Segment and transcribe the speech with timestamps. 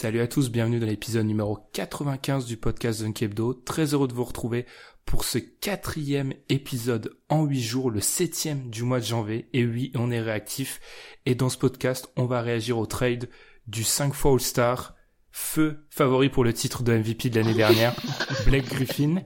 [0.00, 3.52] Salut à tous, bienvenue dans l'épisode numéro 95 du podcast Dunk Hebdo.
[3.52, 4.64] Très heureux de vous retrouver
[5.04, 9.48] pour ce quatrième épisode en huit jours, le septième du mois de janvier.
[9.54, 10.78] Et oui, on est réactif.
[11.26, 13.28] Et dans ce podcast, on va réagir au trade
[13.66, 14.94] du 5 fois All-Star,
[15.32, 17.92] feu favori pour le titre de MVP de l'année dernière,
[18.46, 19.22] Blake Griffin.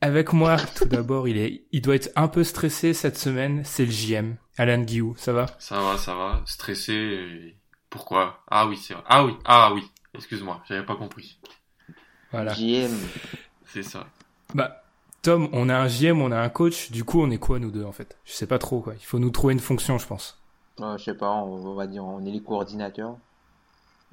[0.00, 3.62] Avec moi, tout d'abord, il est, il doit être un peu stressé cette semaine.
[3.64, 5.16] C'est le JM, Alan Guillou.
[5.18, 5.46] Ça va?
[5.58, 6.40] Ça va, ça va.
[6.46, 6.92] Stressé.
[6.92, 7.63] et-
[7.94, 8.40] Pourquoi?
[8.50, 8.92] Ah oui, c'est.
[9.06, 9.88] Ah oui, ah oui.
[10.14, 11.38] Excuse-moi, j'avais pas compris.
[12.32, 12.52] Voilà.
[12.52, 12.90] JM.
[13.66, 14.08] C'est ça.
[14.52, 14.82] Bah,
[15.22, 17.70] Tom, on a un JM, on a un coach, du coup on est quoi nous
[17.70, 18.18] deux en fait?
[18.24, 20.40] Je sais pas trop quoi, il faut nous trouver une fonction je pense.
[20.80, 23.16] Euh, je sais pas, on, on va dire, on est les coordinateurs.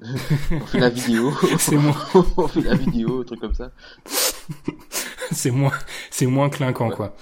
[0.00, 1.32] on fait la vidéo.
[1.58, 1.96] C'est moi.
[2.36, 3.72] on fait la vidéo, un truc comme ça.
[5.32, 5.72] c'est moins,
[6.08, 7.16] c'est moins clinquant quoi.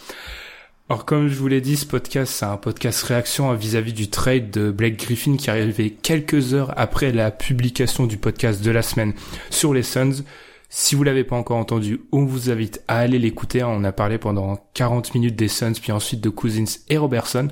[0.91, 4.51] Alors comme je vous l'ai dit, ce podcast c'est un podcast réaction vis-à-vis du trade
[4.51, 8.83] de Blake Griffin qui est arrivé quelques heures après la publication du podcast de la
[8.83, 9.13] semaine
[9.51, 10.25] sur les Suns.
[10.69, 13.63] Si vous l'avez pas encore entendu, on vous invite à aller l'écouter.
[13.63, 17.47] On a parlé pendant 40 minutes des Suns, puis ensuite de Cousins et Robertson.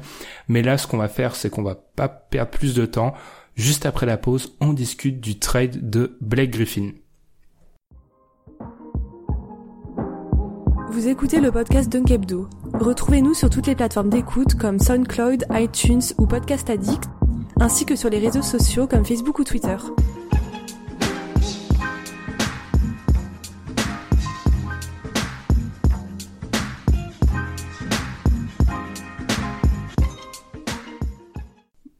[0.48, 3.15] Mais là, ce qu'on va faire, c'est qu'on va pas perdre plus de temps.
[3.54, 6.91] Juste après la pause, on discute du trade de Blake Griffin.
[10.91, 12.49] Vous écoutez le podcast Dunk Hebdo.
[12.72, 17.04] Retrouvez-nous sur toutes les plateformes d'écoute comme SoundCloud, iTunes ou Podcast Addict,
[17.60, 19.77] ainsi que sur les réseaux sociaux comme Facebook ou Twitter.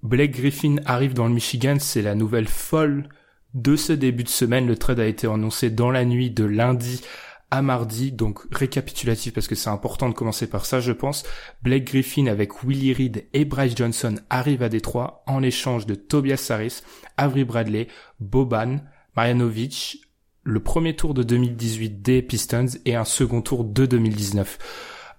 [0.03, 3.11] Blake Griffin arrive dans le Michigan, c'est la nouvelle folle
[3.53, 4.67] de ce début de semaine.
[4.67, 7.03] Le trade a été annoncé dans la nuit de lundi
[7.51, 11.25] à mardi, donc récapitulatif parce que c'est important de commencer par ça, je pense.
[11.63, 16.49] Blake Griffin avec Willie Reed et Bryce Johnson arrive à Détroit en échange de Tobias
[16.51, 16.83] Harris,
[17.17, 17.89] Avery Bradley,
[18.21, 18.81] Boban,
[19.17, 20.03] Marjanovic,
[20.43, 24.59] le premier tour de 2018 des Pistons et un second tour de 2019.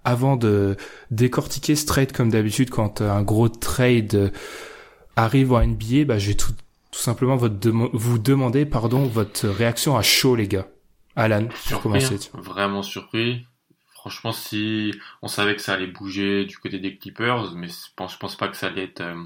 [0.04, 0.76] Avant de
[1.10, 4.32] décortiquer ce trade comme d'habitude quand un gros trade
[5.16, 6.54] arrive en NBA, bah, je vais tout,
[6.92, 10.66] simplement vous demander pardon votre réaction à chaud les gars.
[11.16, 12.40] Alan, Surpris, hein.
[12.40, 13.46] vraiment surpris.
[13.94, 18.14] Franchement, si on savait que ça allait bouger du côté des Clippers, mais je pense,
[18.14, 19.24] je pense pas que ça allait être, euh,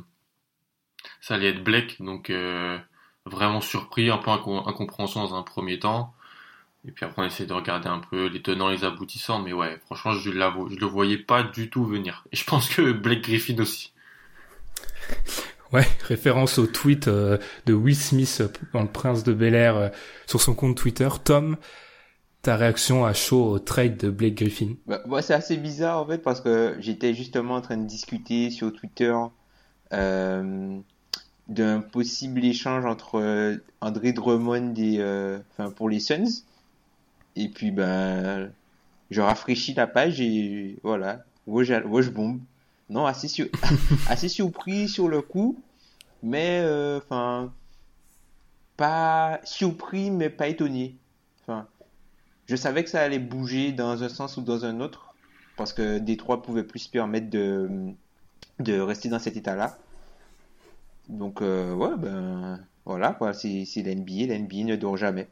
[1.20, 2.02] ça allait être Blake.
[2.02, 2.78] Donc euh,
[3.24, 6.12] vraiment surpris, un peu incom- incompréhension dans un premier temps.
[6.86, 9.40] Et puis après, on essaie de regarder un peu les tenants, les aboutissants.
[9.40, 12.24] Mais ouais, franchement, je, je le voyais pas du tout venir.
[12.32, 13.92] Et je pense que Blake Griffin aussi.
[15.74, 17.36] Ouais, référence au tweet euh,
[17.66, 19.88] de Will Smith euh, dans le Prince de Bel Air euh,
[20.24, 21.08] sur son compte Twitter.
[21.24, 21.56] Tom,
[22.42, 24.74] ta réaction à chaud au trade de Blake Griffin?
[24.86, 28.72] Bah, c'est assez bizarre en fait parce que j'étais justement en train de discuter sur
[28.72, 29.12] Twitter
[29.90, 35.00] d'un possible échange entre André Drummond et
[35.76, 36.42] pour les Suns.
[37.36, 38.50] Et puis ben
[39.10, 42.40] je rafraîchis la page et voilà, bombe.
[42.94, 43.48] Non, assez sur...
[44.08, 45.60] assez surpris sur le coup,
[46.22, 47.52] mais euh, enfin
[48.76, 50.96] pas surpris mais pas étonné.
[51.42, 51.66] Enfin,
[52.46, 55.12] je savais que ça allait bouger dans un sens ou dans un autre,
[55.56, 57.68] parce que Détroit pouvait plus se permettre de,
[58.60, 59.76] de rester dans cet état-là.
[61.08, 65.28] Donc, euh, ouais, ben voilà, quoi, c'est c'est l'NBA, l'NBA ne dort jamais.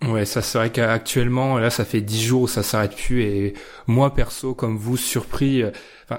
[0.00, 3.54] Ouais, ça c'est qu'actuellement, là, ça fait dix jours ça s'arrête plus et
[3.88, 5.62] moi perso, comme vous, surpris.
[5.64, 5.72] euh,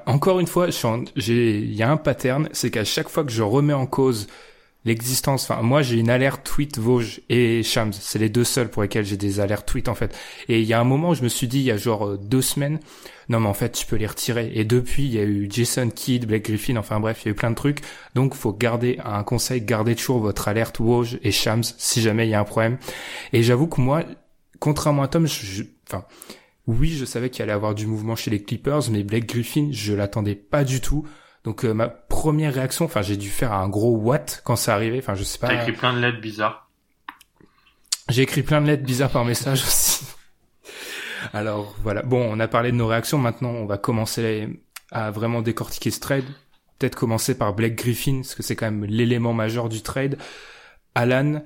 [0.05, 0.67] encore une fois,
[1.15, 4.27] j'ai, il y a un pattern, c'est qu'à chaque fois que je remets en cause
[4.85, 5.49] l'existence.
[5.49, 7.93] Enfin, moi, j'ai une alerte tweet Vosges et Shams.
[7.93, 10.17] C'est les deux seuls pour lesquels j'ai des alertes tweet en fait.
[10.47, 12.07] Et il y a un moment, où je me suis dit, il y a genre
[12.07, 12.79] euh, deux semaines,
[13.27, 14.51] non mais en fait, tu peux les retirer.
[14.55, 16.77] Et depuis, il y a eu Jason Kidd, Blake Griffin.
[16.77, 17.81] Enfin bref, il y a eu plein de trucs.
[18.15, 22.31] Donc, faut garder un conseil, gardez toujours votre alerte Vosges et Shams si jamais il
[22.31, 22.77] y a un problème.
[23.33, 24.03] Et j'avoue que moi,
[24.59, 26.05] contrairement à Tom, je, enfin.
[26.67, 29.91] Oui, je savais qu'il allait avoir du mouvement chez les Clippers, mais Blake Griffin, je
[29.91, 31.03] l'attendais pas du tout.
[31.43, 34.99] Donc euh, ma première réaction, enfin j'ai dû faire un gros what quand c'est arrivé,
[34.99, 35.47] enfin je sais pas.
[35.47, 36.69] T'as écrit plein de lettres bizarres.
[38.09, 40.05] J'ai écrit plein de lettres bizarres par message aussi.
[41.33, 44.49] Alors voilà, bon, on a parlé de nos réactions, maintenant on va commencer
[44.91, 46.25] à vraiment décortiquer ce trade.
[46.77, 50.17] Peut-être commencer par Blake Griffin, parce que c'est quand même l'élément majeur du trade.
[50.95, 51.41] Alan,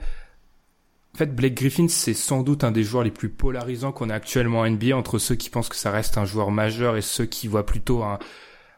[1.13, 4.15] en fait, Blake Griffin, c'est sans doute un des joueurs les plus polarisants qu'on a
[4.15, 7.25] actuellement en NBA, entre ceux qui pensent que ça reste un joueur majeur et ceux
[7.25, 8.19] qui voient plutôt un,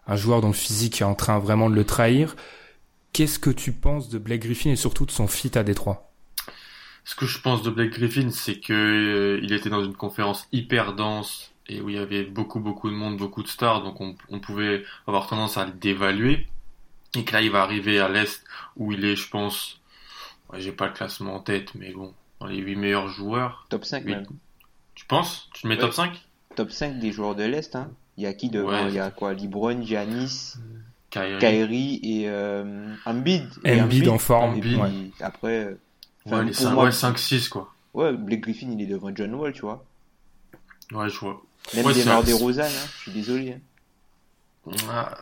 [0.08, 2.36] un joueur dont le physique est en train vraiment de le trahir.
[3.14, 6.12] Qu'est-ce que tu penses de Blake Griffin et surtout de son fit à Détroit?
[7.06, 10.48] Ce que je pense de Blake Griffin, c'est que euh, il était dans une conférence
[10.52, 14.02] hyper dense et où il y avait beaucoup beaucoup de monde, beaucoup de stars, donc
[14.02, 16.48] on, on pouvait avoir tendance à le dévaluer.
[17.16, 18.44] Et que là, il va arriver à l'est
[18.76, 19.80] où il est, je pense,
[20.52, 23.66] ouais, j'ai pas le classement en tête, mais bon, dans les 8 meilleurs joueurs.
[23.70, 24.12] Top 5 Oui.
[24.12, 24.26] même.
[24.96, 25.50] Tu penses?
[25.54, 25.82] Tu le mets Ouais.
[25.82, 26.12] top 5
[26.56, 27.76] Top 5 des joueurs de l'Est.
[27.76, 27.92] Hein.
[28.18, 28.88] Il y a qui devant Ouais.
[28.90, 30.54] Il y a quoi LeBron, Giannis,
[31.10, 31.40] Kyrie.
[31.40, 33.48] Kyrie et euh, Embiid.
[33.64, 35.12] Et Embiid en forme, ouais.
[35.20, 35.76] après,
[36.26, 37.72] Ouais, les pour cinq- moi, ouais, 5-6 quoi.
[37.94, 39.86] ouais, Blake Griffin, il est devant John Wall, tu vois.
[40.92, 41.42] Ouais, je vois.
[41.76, 42.88] Même Ouais, Demar c'est- DeRozan, hein.
[42.96, 43.52] je suis désolé.
[44.68, 44.72] hein.
[44.90, 45.16] Ah,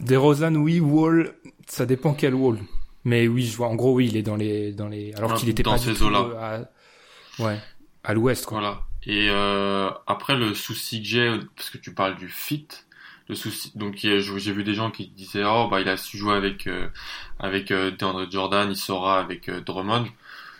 [0.00, 1.34] DeRozan, oui, Wall,
[1.66, 2.58] ça dépend quel Wall.
[3.04, 5.36] Mais oui, je vois, en gros, oui, il est dans les, dans les, alors Dans-
[5.36, 6.20] qu'il était dans pas ces du tout eaux-là.
[6.20, 6.64] euh,
[7.38, 7.58] à, ouais,
[8.04, 8.60] à l'ouest, quoi.
[8.60, 8.80] Voilà.
[9.06, 12.66] Et euh, après le souci que j'ai, parce que tu parles du fit,
[13.28, 13.72] le souci.
[13.74, 16.88] Donc j'ai vu des gens qui disaient oh bah il a su jouer avec euh,
[17.38, 20.06] avec euh, DeAndre Jordan, il saura avec euh, Drummond.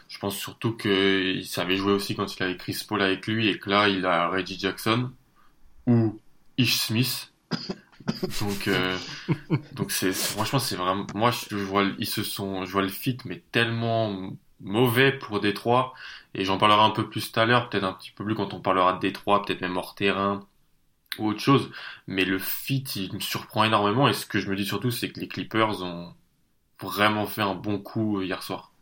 [0.08, 3.48] Je pense surtout que il savait jouer aussi quand il avait Chris Paul avec lui
[3.48, 5.10] et que là il a Reggie Jackson
[5.86, 6.18] ou
[6.58, 7.32] Ish Smith.
[8.40, 8.96] Donc euh,
[9.72, 12.82] donc c'est franchement c'est vraiment moi je, je vois le- ils se sont je vois
[12.82, 15.92] le fit mais tellement mauvais pour Détroit
[16.34, 18.54] et j'en parlerai un peu plus tout à l'heure, peut-être un petit peu plus quand
[18.54, 20.46] on parlera de Détroit, peut-être même hors terrain
[21.18, 21.70] ou autre chose.
[22.08, 24.08] Mais le fit, il me surprend énormément.
[24.08, 26.14] Et ce que je me dis surtout, c'est que les Clippers ont
[26.82, 28.72] vraiment fait un bon coup hier soir.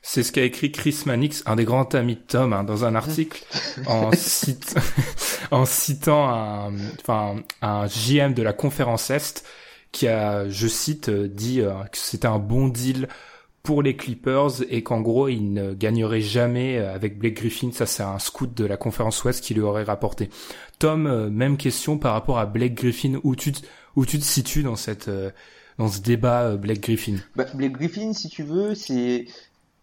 [0.00, 2.94] C'est ce qu'a écrit Chris Mannix, un des grands amis de Tom, hein, dans un
[2.94, 3.44] article,
[3.84, 4.76] en, cite-
[5.50, 9.44] en citant un, enfin, un JM de la conférence Est,
[9.92, 13.08] qui a, je cite, euh, dit euh, que c'était un bon deal
[13.68, 17.70] pour les Clippers et qu'en gros, ils ne gagneraient jamais avec Blake Griffin.
[17.70, 20.30] Ça, c'est un scout de la conférence Ouest qui lui aurait rapporté.
[20.78, 24.76] Tom, euh, même question par rapport à Blake Griffin, où tu, te- où situes dans
[24.76, 25.30] cette, euh,
[25.76, 27.16] dans ce débat euh, Blake Griffin?
[27.36, 29.26] Bah, Blake Griffin, si tu veux, c'est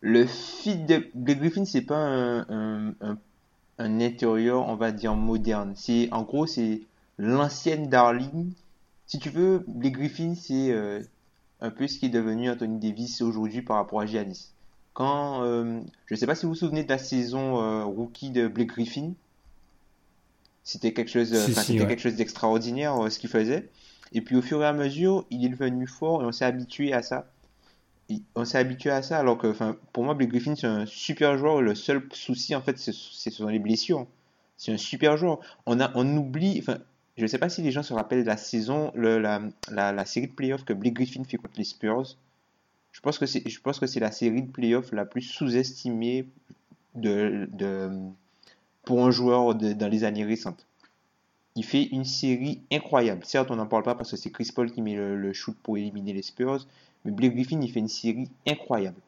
[0.01, 3.17] le fit de Blake Griffin, c'est pas un, un,
[3.77, 5.73] un, intérieur, on va dire moderne.
[5.75, 6.81] C'est en gros, c'est
[7.19, 8.51] l'ancienne Darling.
[9.05, 10.71] Si tu veux, Blake Griffin, c'est
[11.61, 14.51] un peu ce qui est devenu Anthony Davis aujourd'hui par rapport à Giannis.
[14.93, 18.47] Quand, euh, je sais pas si vous vous souvenez de la saison euh, rookie de
[18.47, 19.11] Blake Griffin,
[20.63, 21.87] c'était quelque chose, Si, enfin, si, c'était ouais.
[21.87, 23.69] quelque chose d'extraordinaire euh, ce qu'il faisait.
[24.13, 26.93] Et puis au fur et à mesure, il est devenu fort et on s'est habitué
[26.93, 27.27] à ça.
[28.09, 30.85] Et on s'est habitué à ça alors que, enfin, pour moi, Blake Griffin c'est un
[30.85, 31.61] super joueur.
[31.61, 34.05] Le seul souci en fait, c'est c'est- ce sont les blessures.
[34.57, 35.39] C'est un super joueur.
[35.65, 36.77] On a, on oublie, enfin,
[37.17, 40.73] je sais pas si les gens se rappellent la saison, la, série de playoffs que
[40.73, 42.17] Blake Griffin fait contre les Spurs.
[42.91, 46.27] Je pense que c'est, la série de playoffs la plus sous-estimée
[48.83, 50.65] pour un joueur dans les années récentes.
[51.55, 53.23] Il fait une série incroyable.
[53.25, 55.77] Certes, on n'en parle pas parce que c'est Chris Paul qui met le, shoot pour
[55.77, 56.67] éliminer les Spurs,
[57.05, 58.99] mais Blake Griffin, il fait une série incroyable.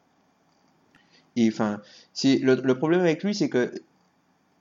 [1.36, 1.82] Et enfin,
[2.24, 3.74] le, le problème avec lui, c'est que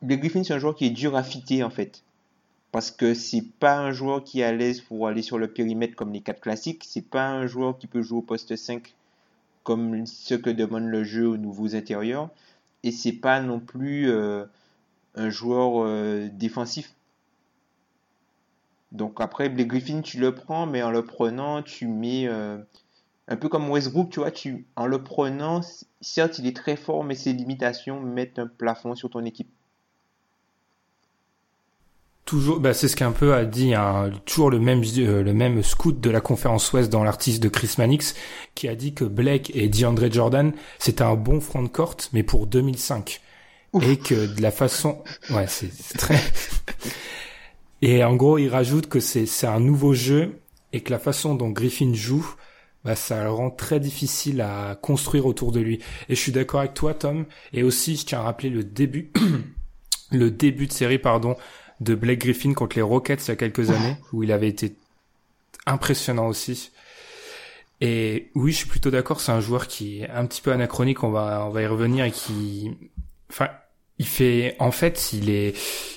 [0.01, 2.03] Blake Griffin, c'est un joueur qui est dur à fitter en fait.
[2.77, 5.95] Parce que c'est pas un joueur qui est à l'aise pour aller sur le périmètre
[5.95, 6.83] comme les quatre classiques.
[6.87, 8.93] C'est pas un joueur qui peut jouer au poste 5
[9.63, 12.29] comme ce que demande le jeu aux nouveaux intérieurs.
[12.83, 14.45] Et c'est pas non plus euh,
[15.15, 16.93] un joueur euh, défensif.
[18.91, 22.59] Donc après, Blake Griffin, tu le prends, mais en le prenant, tu mets euh,
[23.27, 25.61] un peu comme Westbrook, tu vois, tu, en le prenant,
[26.01, 29.49] certes, il est très fort, mais ses limitations mettent un plafond sur ton équipe.
[32.27, 35.63] Toujours, bah c'est ce qu'un peu a dit hein, toujours le même euh, le même
[35.63, 38.15] scout de la conférence Ouest dans l'artiste de Chris Mannix
[38.53, 42.23] qui a dit que Blake et DeAndre Jordan c'était un bon front de court mais
[42.23, 43.21] pour 2005
[43.81, 46.21] et que de la façon ouais c'est c'est très
[47.81, 50.41] et en gros il rajoute que c'est c'est un nouveau jeu
[50.73, 52.35] et que la façon dont Griffin joue
[52.83, 55.79] bah, ça le rend très difficile à construire autour de lui.
[56.07, 57.25] Et je suis d'accord avec toi, Tom.
[57.51, 59.11] Et aussi, je tiens à rappeler le début,
[60.11, 61.35] le début de série, pardon,
[61.79, 64.75] de Blake Griffin contre les Rockets il y a quelques années, où il avait été
[65.65, 66.71] impressionnant aussi.
[67.81, 71.03] Et oui, je suis plutôt d'accord, c'est un joueur qui est un petit peu anachronique,
[71.03, 72.71] on va, on va y revenir et qui,
[73.29, 73.49] enfin,
[73.99, 75.55] il fait, en fait, il est,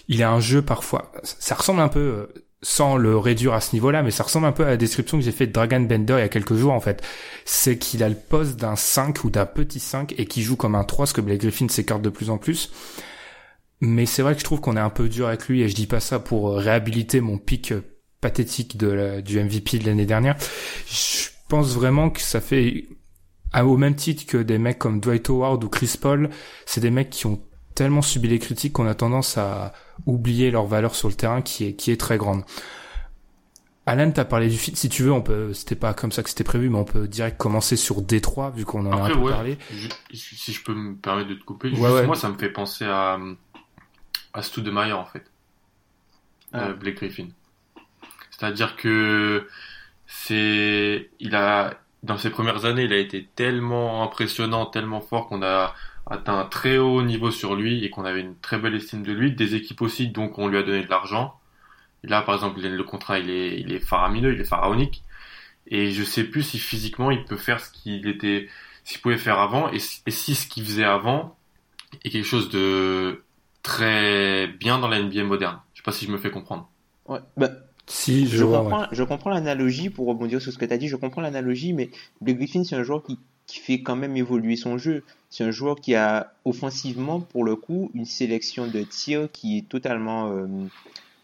[0.08, 2.26] il a un jeu parfois, ça ressemble un peu, euh,
[2.62, 5.24] sans le réduire à ce niveau-là, mais ça ressemble un peu à la description que
[5.24, 7.02] j'ai fait de Dragon Bender il y a quelques jours, en fait.
[7.46, 10.74] C'est qu'il a le poste d'un 5 ou d'un petit 5 et qui joue comme
[10.74, 12.70] un 3, ce que Blake Griffin s'écarte de plus en plus.
[13.80, 15.74] Mais c'est vrai que je trouve qu'on est un peu dur avec lui et je
[15.74, 17.72] dis pas ça pour réhabiliter mon pic
[18.20, 20.36] pathétique de du MVP de l'année dernière.
[20.86, 22.86] Je pense vraiment que ça fait
[23.58, 26.30] au même titre que des mecs comme Dwight Howard ou Chris Paul,
[26.66, 27.40] c'est des mecs qui ont
[27.74, 29.72] tellement subi les critiques qu'on a tendance à
[30.06, 32.42] oublier leur valeur sur le terrain qui est qui est très grande.
[33.86, 34.76] Alan, t'as parlé du fit.
[34.76, 35.52] Si tu veux, on peut.
[35.52, 38.64] C'était pas comme ça que c'était prévu, mais on peut direct commencer sur Détroit vu
[38.64, 39.58] qu'on en a un peu parlé.
[40.12, 43.18] si je peux me permettre de te couper, moi ça me fait penser à
[44.32, 45.30] à Stoudemire en fait,
[46.52, 46.68] ah.
[46.68, 47.28] euh, Blake Griffin.
[48.30, 49.46] C'est-à-dire que
[50.06, 55.42] c'est, il a dans ses premières années, il a été tellement impressionnant, tellement fort qu'on
[55.42, 55.74] a
[56.06, 59.12] atteint un très haut niveau sur lui et qu'on avait une très belle estime de
[59.12, 59.32] lui.
[59.32, 61.38] Des équipes aussi, donc on lui a donné de l'argent.
[62.02, 65.02] Là, par exemple, le contrat, il est, il est faramineux, il est pharaonique.
[65.66, 68.48] Et je sais plus si physiquement il peut faire ce qu'il était,
[68.84, 71.36] ce qu'il pouvait faire avant, et, si ce qu'il faisait avant
[72.04, 73.22] est quelque chose de
[73.62, 75.60] très bien dans la NBA moderne.
[75.74, 76.68] Je sais pas si je me fais comprendre.
[77.06, 77.50] Ouais, bah,
[77.86, 80.78] si, je, je vois, comprends, je comprends l'analogie pour rebondir sur ce que tu as
[80.78, 80.88] dit.
[80.88, 81.90] Je comprends l'analogie, mais
[82.20, 85.02] Blake Griffin, c'est un joueur qui, qui fait quand même évoluer son jeu.
[85.28, 89.68] C'est un joueur qui a offensivement, pour le coup, une sélection de tirs qui est
[89.68, 90.46] totalement euh,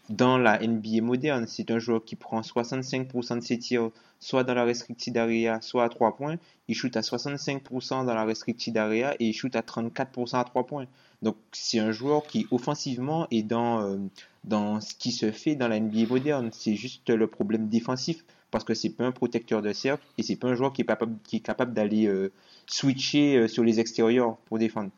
[0.09, 1.45] dans la NBA moderne.
[1.47, 5.83] C'est un joueur qui prend 65% de ses tirs soit dans la restricted area, soit
[5.83, 6.35] à 3 points.
[6.67, 10.65] Il shoot à 65% dans la restricted area et il shoot à 34% à 3
[10.65, 10.85] points.
[11.21, 13.97] Donc c'est un joueur qui offensivement est dans, euh,
[14.43, 16.49] dans ce qui se fait dans la NBA moderne.
[16.53, 20.35] C'est juste le problème défensif parce que c'est pas un protecteur de cercle et c'est
[20.35, 22.31] pas un joueur qui est capable, qui est capable d'aller euh,
[22.67, 24.91] switcher euh, sur les extérieurs pour défendre.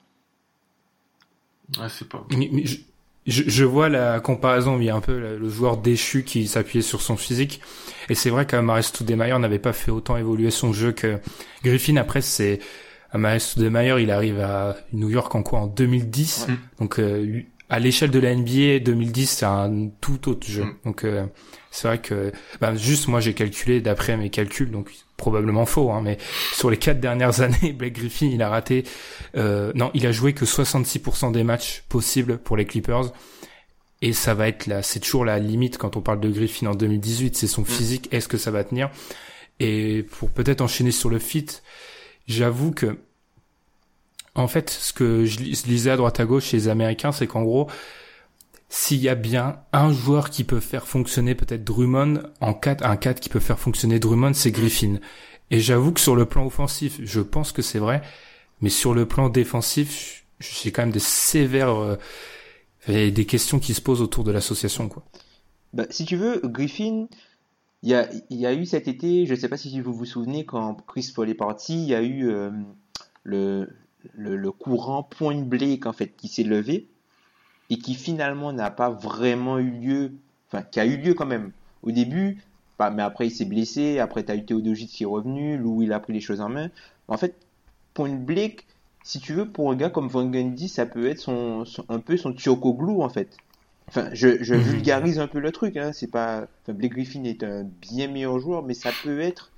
[1.80, 2.26] Ouais, c'est pas.
[3.28, 6.82] Je, je, vois la comparaison, il y a un peu le, joueur déchu qui s'appuyait
[6.82, 7.62] sur son physique.
[8.10, 11.20] Et c'est vrai qu'Amaris Stoudemire n'avait pas fait autant évoluer son jeu que
[11.64, 11.98] Griffin.
[11.98, 12.60] Après, c'est
[13.12, 16.48] Amaris Stoudemire, il arrive à New York en quoi En 2010.
[16.80, 20.64] Donc, euh, à l'échelle de la NBA, 2010, c'est un tout autre jeu.
[20.64, 20.76] Mm.
[20.86, 21.26] Donc, euh,
[21.72, 26.02] c'est vrai que, bah, juste moi, j'ai calculé d'après mes calculs, donc probablement faux, hein,
[26.04, 26.18] mais
[26.54, 28.84] sur les quatre dernières années, Blake Griffin, il a raté,
[29.36, 33.12] euh, non, il a joué que 66% des matchs possibles pour les Clippers.
[34.02, 36.76] Et ça va être là, c'est toujours la limite quand on parle de Griffin en
[36.76, 37.66] 2018, c'est son mm.
[37.66, 38.90] physique, est-ce que ça va tenir?
[39.60, 41.48] Et pour peut-être enchaîner sur le fit,
[42.30, 43.00] j'avoue que,
[44.36, 47.44] en fait, ce que je lisais à droite à gauche chez les Américains, c'est qu'en
[47.44, 47.68] gros,
[48.70, 52.96] s'il y a bien un joueur qui peut faire fonctionner peut-être Drummond en 4, un
[52.96, 55.00] 4 qui peut faire fonctionner Drummond, c'est Griffin.
[55.52, 58.04] Et j'avoue que sur le plan offensif, je pense que c'est vrai,
[58.62, 61.98] mais sur le plan défensif, j'ai quand même des sévères euh,
[62.88, 65.04] des questions qui se posent autour de l'association quoi.
[65.74, 67.08] Bah, si tu veux, Griffin,
[67.82, 70.76] il y a, eu cet été, je ne sais pas si vous vous souvenez, quand
[70.86, 72.52] Chris Paul est parti, il y a eu euh,
[73.24, 76.88] le, courant point Blake en fait qui s'est levé
[77.70, 80.12] et qui finalement n'a pas vraiment eu lieu,
[80.48, 81.52] enfin qui a eu lieu quand même
[81.84, 82.42] au début,
[82.80, 85.94] mais après il s'est blessé, après tu as eu Théodogic qui est revenu, Lou il
[85.94, 86.70] a pris les choses en main.
[87.08, 87.36] En fait,
[87.94, 88.66] Point Blake,
[89.04, 91.30] si tu veux, pour un gars comme Van Gundy, ça peut être
[91.90, 93.38] un peu son Glue en fait.
[93.90, 94.62] Enfin, je, je mhm.
[94.62, 98.40] vulgarise un peu le truc, hein, c'est pas, enfin, Blake Griffin est un bien meilleur
[98.40, 99.52] joueur, mais ça peut être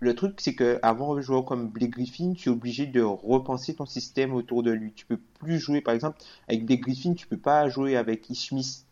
[0.00, 3.74] le, truc, c'est que avant un joueur comme Blake Griffin, tu es obligé de repenser
[3.74, 4.92] ton système autour de lui.
[4.92, 8.84] Tu peux plus jouer, par exemple, avec Blake Griffin, tu peux pas jouer avec Smith.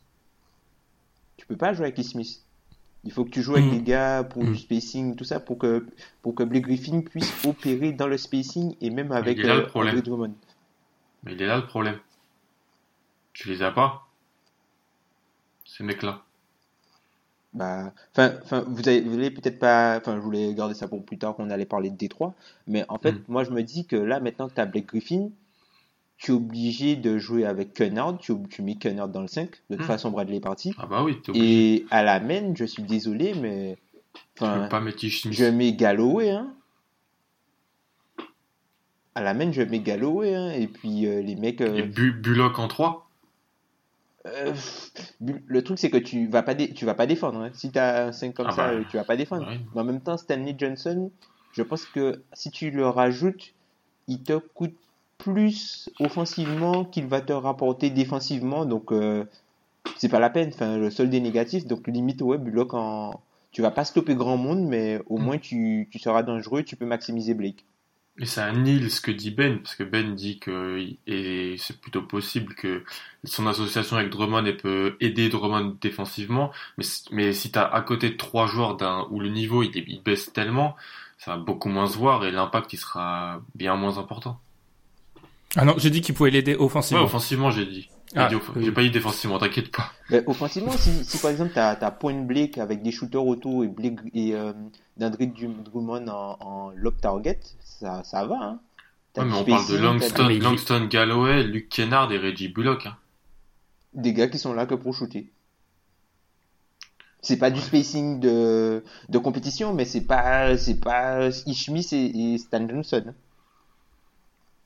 [1.37, 2.43] Tu peux pas jouer avec Smith.
[3.05, 3.71] Il faut que tu joues avec mm.
[3.71, 4.57] des gars pour du mm.
[4.57, 5.87] spacing, tout ça, pour que,
[6.21, 9.57] pour que Blake Griffin puisse opérer dans le spacing et même avec il est là
[9.57, 10.03] le euh, problème.
[11.25, 11.99] Mais il est là le problème.
[13.33, 14.09] Tu les as pas.
[15.77, 16.23] Ces mecs-là
[17.55, 21.51] bah, vous avez, vous peut-être pas, enfin, je voulais garder ça pour plus tard qu'on
[21.51, 22.35] allait parler de Détroit,
[22.67, 23.25] mais en fait, mm.
[23.29, 25.29] moi, je me dis que là, maintenant que tu as Blake Griffin,
[26.17, 29.77] tu es obligé de jouer avec Kennard, tu, tu mets Kennard dans le 5, de
[29.77, 29.87] toute mm.
[29.87, 30.75] façon, Bradley est parti.
[30.79, 33.77] Ah bah oui, Et à la main, je suis désolé, mais,
[34.39, 36.55] enfin, je mets Galloway, hein.
[39.15, 41.61] À la main, je mets Galloway, hein, et puis euh, les mecs.
[41.61, 41.77] Euh...
[41.77, 43.11] Et Bullock en 3
[44.27, 44.55] Euh,
[45.21, 47.41] le truc, c'est que tu vas pas, dé- tu vas pas défendre.
[47.41, 47.51] hein.
[47.55, 49.49] Si tu as un 5 comme Ah ça, bah, tu vas pas défendre.
[49.49, 49.59] ouais.
[49.75, 51.11] Mais en même temps, Stanley Johnson,
[51.53, 53.53] je pense que si tu le rajoutes,
[54.09, 54.75] il te coûte
[55.19, 58.65] plus offensivement qu'il va te rapporter défensivement.
[58.65, 59.25] Donc, euh,
[59.97, 60.51] c'est pas la peine.
[60.55, 61.67] Enfin, le solde est négatif.
[61.67, 63.21] Donc, limite, ouais, Bullock, en...
[63.53, 65.23] tu vas pas stopper grand monde, mais au Mm.
[65.25, 66.63] moins, tu, tu seras dangereux.
[66.63, 67.65] Tu peux maximiser Blake.
[68.19, 72.03] Et ça annule ce que dit Ben, parce que Ben dit que, et c'est plutôt
[72.03, 72.85] possible que
[73.25, 77.81] son association avec Drummond elle peut aider Drummond défensivement, mais, si- mais si t'as à
[77.81, 80.77] côté trois joueurs d'un, où le niveau il, baisse tellement,
[81.17, 84.39] ça va beaucoup moins se voir et l'impact il sera bien moins important.
[85.57, 87.05] Ah non, j'ai dit qu'il pouvait l'aider Ouais, offensivement.
[87.05, 87.89] offensivement j'ai dit.
[88.15, 88.65] J'ai Ah, dit oui.
[88.65, 89.91] J'ai pas dit défensivement, t'inquiète pas.
[90.11, 93.69] Ben, offensivement, si, si par exemple tu as, Point Blake avec des shooters auto et
[93.69, 94.53] Blake et euh,
[94.97, 98.37] d'André Drummond en, en lob target, ça, ça va.
[98.43, 98.61] Hein.
[99.15, 102.49] T'as Ouais, mais on parle de t'as Langston, mais Langston Galloway, Luke Kennard et Reggie
[102.49, 102.87] Bullock.
[102.87, 102.97] Hein.
[103.95, 105.31] des gars qui sont là que pour shooter.
[107.25, 112.39] C'est pas du spacing de, de compétition, mais c'est pas c'est pas Ishmis et, et
[112.39, 113.15] Stan Johnson.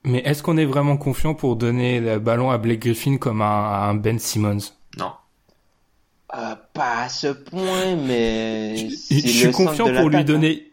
[0.07, 3.89] Mais est-ce qu'on est vraiment confiant pour donner le ballon à Blake Griffin comme un,
[3.89, 4.71] un Ben Simmons?
[4.97, 5.11] Non.
[6.33, 10.23] Euh, pas à ce point, mais Je je suis confiant pour lui hein.
[10.23, 10.71] donner.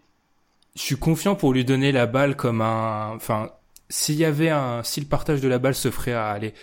[0.76, 3.12] Je suis confiant pour lui donner la balle comme un.
[3.14, 3.50] Enfin,
[3.88, 6.54] s'il y avait un, si le partage de la balle se ferait à aller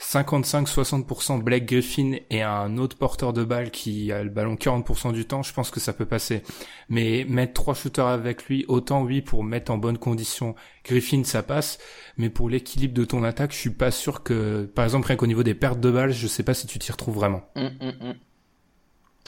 [0.00, 5.26] 55-60% Blake Griffin et un autre porteur de balle qui a le ballon 40% du
[5.26, 6.42] temps, je pense que ça peut passer.
[6.88, 11.42] Mais mettre trois shooters avec lui, autant oui pour mettre en bonne condition Griffin, ça
[11.42, 11.78] passe.
[12.16, 15.26] Mais pour l'équilibre de ton attaque, je suis pas sûr que, par exemple, rien qu'au
[15.26, 17.42] niveau des pertes de balles, je sais pas si tu t'y retrouves vraiment.
[17.54, 18.14] Hum, hum, hum.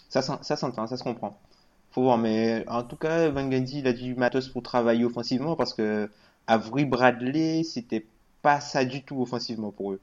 [0.09, 1.41] Ça, ça s'entend, ça se comprend.
[1.91, 5.55] Faut voir, mais en tout cas, Van Gundy, il a du matos pour travailler offensivement
[5.55, 6.11] parce que
[6.49, 8.07] Avery Bradley, c'était
[8.43, 10.01] pas ça du tout offensivement pour eux.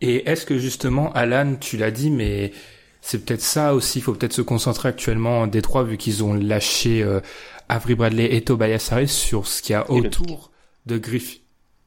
[0.00, 2.52] Et est-ce que justement, Alan, tu l'as dit, mais
[3.00, 6.34] c'est peut-être ça aussi, il faut peut-être se concentrer actuellement en Détroit vu qu'ils ont
[6.34, 7.20] lâché euh,
[7.68, 10.50] Avery Bradley et Tobias Harris sur ce qu'il y a autour
[10.86, 11.38] de Griffin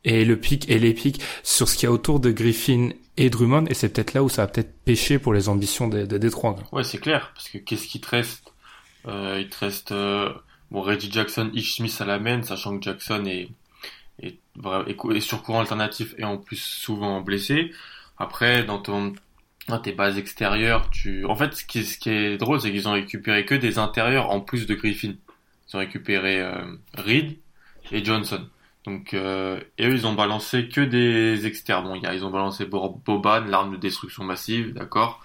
[0.04, 3.30] et le pic et les pics sur ce qu'il y a autour de Griffin et
[3.30, 6.18] Drummond et c'est peut-être là où ça va peut-être pêcher pour les ambitions de, de
[6.18, 6.56] Détroit.
[6.72, 8.54] Ouais, c'est clair, parce que qu'est-ce qui te reste?
[9.08, 10.30] Euh, Il te reste euh,
[10.72, 13.50] bon Reggie Jackson, Ish Smith à la main, sachant que Jackson est,
[14.22, 17.72] est sur courant alternatif et en plus souvent blessé.
[18.22, 19.14] Après, dans ton
[19.68, 22.88] dans tes bases extérieures, tu en fait ce qui ce qui est drôle, c'est qu'ils
[22.88, 25.14] ont récupéré que des intérieurs en plus de Griffin.
[25.70, 26.54] Ils ont récupéré euh,
[26.98, 27.38] Reed
[27.92, 28.48] et Johnson.
[28.86, 31.86] Donc euh, et eux ils ont balancé que des externes.
[31.86, 35.22] Bon, y a, ils ont balancé Bo- Boban, l'arme de destruction massive, d'accord.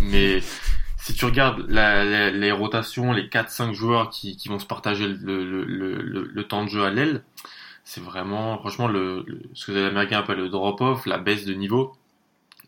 [0.00, 0.40] Mais
[0.96, 5.64] si tu regardes les rotations, les 4-5 joueurs qui, qui vont se partager le, le,
[5.64, 7.22] le, le, temps de jeu à l'aile,
[7.84, 11.92] c'est vraiment, franchement, le- ce que les Américains appellent le drop-off, la baisse de niveau,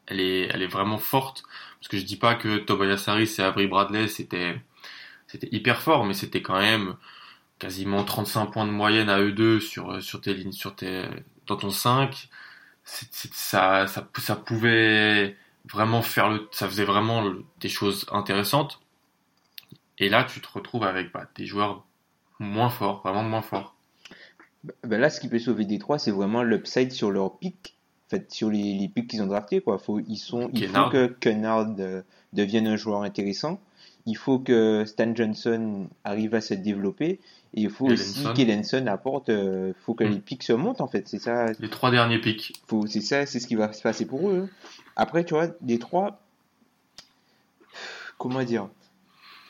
[0.07, 1.45] elle est, vraiment forte.
[1.81, 4.61] Parce que je dis pas que Tobias Harris et Avery Bradley, c'était,
[5.51, 6.97] hyper fort, mais c'était quand même
[7.59, 11.05] quasiment 35 points de moyenne à eux deux sur, tes lignes, sur tes,
[11.47, 12.29] dans ton 5.
[12.85, 13.87] C'est, c'est- ça,
[14.45, 15.37] pouvait
[15.71, 17.25] vraiment faire le, ça faisait vraiment
[17.61, 18.81] des choses intéressantes.
[19.99, 21.85] Et là, tu te retrouves avec bah, des joueurs
[22.41, 23.77] moins forts, vraiment moins forts.
[24.85, 27.77] Ben là, ce qui peut sauver Détroit, c'est vraiment l'upside sur leur pic.
[28.13, 29.79] Fait, sur les, les pics qu'ils ont draftés, quoi.
[29.79, 32.03] Faut, ils sont, il faut que Kennard euh,
[32.35, 33.59] devienne un joueur intéressant.
[34.05, 37.21] Il faut que Stan Johnson arrive à se développer.
[37.55, 38.35] Et il faut aussi Ellenson.
[38.35, 40.11] qu'Ellenson apporte, euh, faut que Mm.
[40.11, 41.09] les pics se montent, en fait.
[41.09, 42.53] C'est ça, Les trois derniers pics.
[42.87, 44.49] c'est ça, c'est ce qui va se passer pour eux.
[44.51, 44.69] hein.
[44.97, 46.21] Après, tu vois, Détroit,
[48.19, 48.69] comment dire,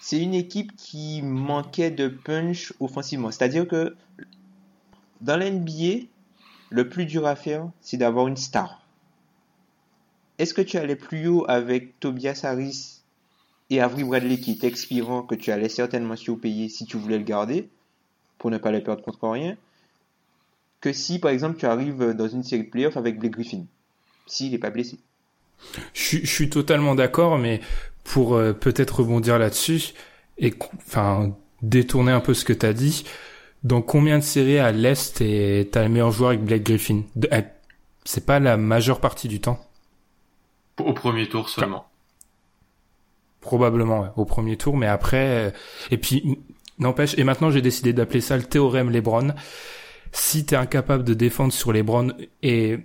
[0.00, 3.30] c'est une équipe qui manquait de punch offensivement.
[3.30, 3.96] C'est-à-dire que
[5.20, 6.06] dans l'NBA,
[6.72, 8.80] le plus dur à faire, c'est d'avoir une star.
[10.38, 13.02] Est-ce que tu allais plus haut avec Tobias Harris
[13.70, 17.68] et Avery Bradley qui expirant, que tu allais certainement surpayer si tu voulais le garder,
[18.38, 19.56] pour ne pas le perdre contre rien,
[20.80, 23.66] que si par exemple tu arrives dans une série de playoffs avec Blake Griffin,
[24.26, 24.98] s'il n'est pas blessé?
[25.94, 27.60] Je, suis- totalement d'accord, mais
[28.02, 29.92] pour euh, peut-être rebondir là-dessus
[30.38, 33.04] et enfin détourner un peu ce que t'as dit,
[33.64, 37.42] dans combien de séries à l'est et t'as le meilleur joueur avec Blake Griffin eh,
[38.04, 39.64] C'est pas la majeure partie du temps,
[40.78, 41.86] Au premier tour seulement.
[43.40, 45.50] probablement ouais, au premier tour, mais après euh,
[45.90, 46.38] et puis
[46.78, 47.16] n'empêche.
[47.18, 49.34] Et maintenant j'ai décidé d'appeler ça le théorème LeBron.
[50.12, 52.80] Si t'es incapable de défendre sur LeBron et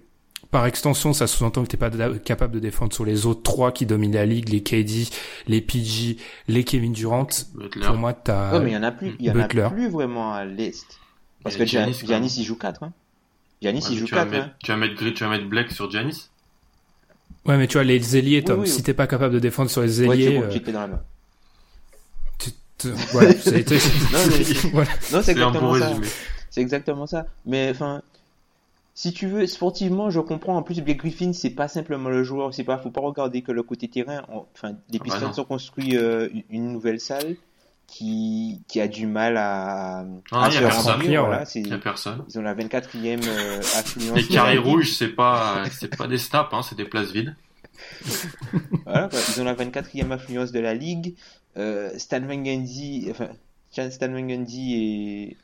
[0.52, 1.90] par extension, ça sous-entend que t'es pas
[2.24, 5.10] capable de défendre sur les autres trois qui dominent la ligue, les KD,
[5.48, 7.28] les PG, les Kevin Durant.
[7.54, 7.86] Butler.
[7.86, 8.54] Pour moi, t'as.
[8.54, 9.62] Ouais, mais il y en a plus, il y en Butler.
[9.64, 10.86] a plus vraiment à l'est.
[11.44, 12.84] Parce Et que Gia- Giannis, il joue 4.
[12.84, 12.94] Hein.
[13.62, 14.32] Giannis, Ouais, il joue tu, vas 4.
[14.32, 14.52] mettre, Hein.
[14.64, 16.30] tu vas mettre Gri- tu vas mettre Blake sur Giannis
[17.46, 18.84] Ouais, mais tu vois, les ailiers, Tom, Oui, oui, si oui.
[18.84, 21.02] t'es pas capable de défendre sur les Ouais, ailiers, bon, euh, dans la main.
[23.12, 23.58] voilà, c'est
[25.32, 25.94] exactement ça.
[26.50, 27.26] C'est exactement ça.
[27.46, 28.02] Mais enfin,
[29.00, 30.58] si tu veux, sportivement, je comprends.
[30.58, 32.52] En plus, Blake Griffin, c'est pas simplement le joueur.
[32.52, 34.24] C'est pas, faut pas regarder que le côté terrain.
[34.30, 37.36] On- Enfin, les Ah Pistons ont construit euh, une- nouvelle salle
[37.86, 40.94] qui, qui a du mal à, Non, à il y a se personne.
[40.94, 41.26] remplir.
[41.26, 42.24] Voilà, y a personne.
[42.28, 44.18] ils ont la 24e euh, affluence.
[44.18, 47.12] Les de la carrés rouges, c'est pas, c'est pas des snaps, hein, c'est des places
[47.12, 47.36] vides.
[48.86, 49.20] Voilà, quoi.
[49.30, 51.14] Ils ont la 24e affluence de la ligue.
[51.58, 53.30] Euh, Stan Van Gundy, enfin,
[53.72, 55.36] Stan Stan Van Gundy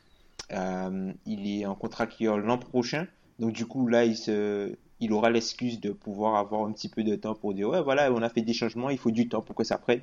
[0.49, 3.05] est, euh, il est en contrat qui l'an prochain.
[3.39, 7.03] Donc, du coup, là, il se, il aura l'excuse de pouvoir avoir un petit peu
[7.03, 9.41] de temps pour dire, ouais, voilà, on a fait des changements, il faut du temps
[9.41, 10.01] pour que ça prenne.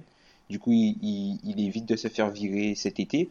[0.49, 3.31] Du coup, il, il, évite de se faire virer cet été.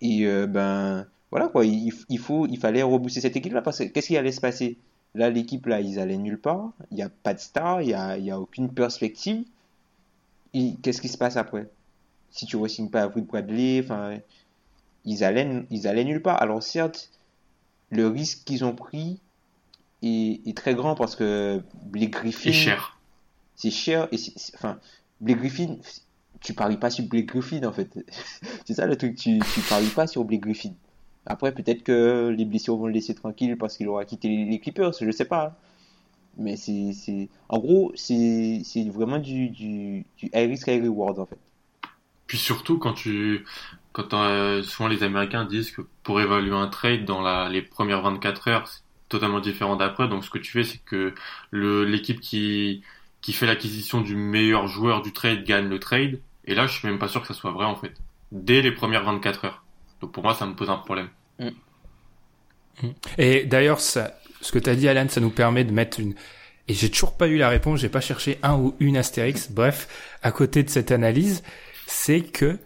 [0.00, 1.64] Et, euh, ben, voilà, quoi.
[1.66, 4.78] Il, il faut, il fallait rebooster cette équipe-là parce que qu'est-ce qui allait se passer?
[5.14, 6.72] Là, l'équipe, là, ils allaient nulle part.
[6.90, 9.44] Il n'y a pas de star, il n'y a, y a aucune perspective.
[10.82, 11.68] Qu'est-ce qui se passe après?
[12.30, 14.18] Si tu re-signes pas Avery Bradley, enfin,
[15.04, 16.40] ils allaient, ils allaient nulle part.
[16.42, 17.10] Alors, certes,
[17.90, 19.20] le risque qu'ils ont pris
[20.02, 22.98] est, est très grand parce que Blake Griffin, Et cher.
[23.54, 24.08] c'est cher.
[24.12, 24.78] Et c'est- c'est- enfin,
[25.20, 25.76] Blake Griffin,
[26.40, 27.90] tu paries pas sur Blake Griffin, en fait.
[28.66, 30.72] c'est ça le truc, tu, tu paries pas sur Blake Griffin.
[31.26, 34.92] Après, peut-être que les blessures vont le laisser tranquille parce qu'il aura quitté les, Clippers,
[35.00, 35.56] je sais pas.
[36.38, 41.18] Mais c'est, c'est, en gros, c'est, c'est vraiment du, du, du high risk, high reward,
[41.18, 41.38] en fait.
[42.26, 43.44] Puis surtout quand tu,
[43.96, 48.02] quand euh, souvent les Américains disent que pour évaluer un trade dans la, les premières
[48.02, 50.06] 24 heures, c'est totalement différent d'après.
[50.06, 51.14] Donc ce que tu fais, c'est que
[51.50, 52.82] le, l'équipe qui,
[53.22, 56.20] qui fait l'acquisition du meilleur joueur du trade gagne le trade.
[56.44, 57.94] Et là, je suis même pas sûr que ça soit vrai en fait.
[58.32, 59.64] Dès les premières 24 heures.
[60.02, 61.08] Donc pour moi, ça me pose un problème.
[63.16, 66.14] Et d'ailleurs, ça, ce que t'as dit, Alan, ça nous permet de mettre une.
[66.68, 67.80] Et j'ai toujours pas eu la réponse.
[67.80, 69.50] J'ai pas cherché un ou une astérix.
[69.50, 69.88] Bref,
[70.22, 71.42] à côté de cette analyse,
[71.86, 72.58] c'est que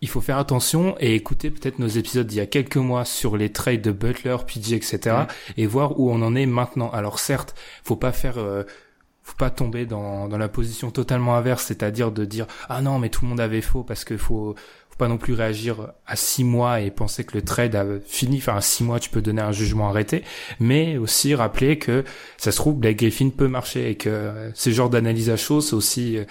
[0.00, 3.36] il faut faire attention et écouter peut-être nos épisodes d'il y a quelques mois sur
[3.36, 5.16] les trades de Butler, PG, etc.
[5.56, 6.90] et voir où on en est maintenant.
[6.90, 8.62] Alors certes, faut pas faire, euh,
[9.22, 13.08] faut pas tomber dans, dans la position totalement inverse, c'est-à-dire de dire ah non mais
[13.08, 14.54] tout le monde avait faux parce que faut
[14.90, 18.36] faut pas non plus réagir à six mois et penser que le trade a fini.
[18.38, 20.22] Enfin à six mois tu peux donner un jugement arrêté,
[20.60, 22.04] mais aussi rappeler que
[22.36, 25.60] ça se trouve Blake Griffin peut marcher et que euh, ces genres d'analyse à chaud
[25.60, 26.24] c'est aussi euh,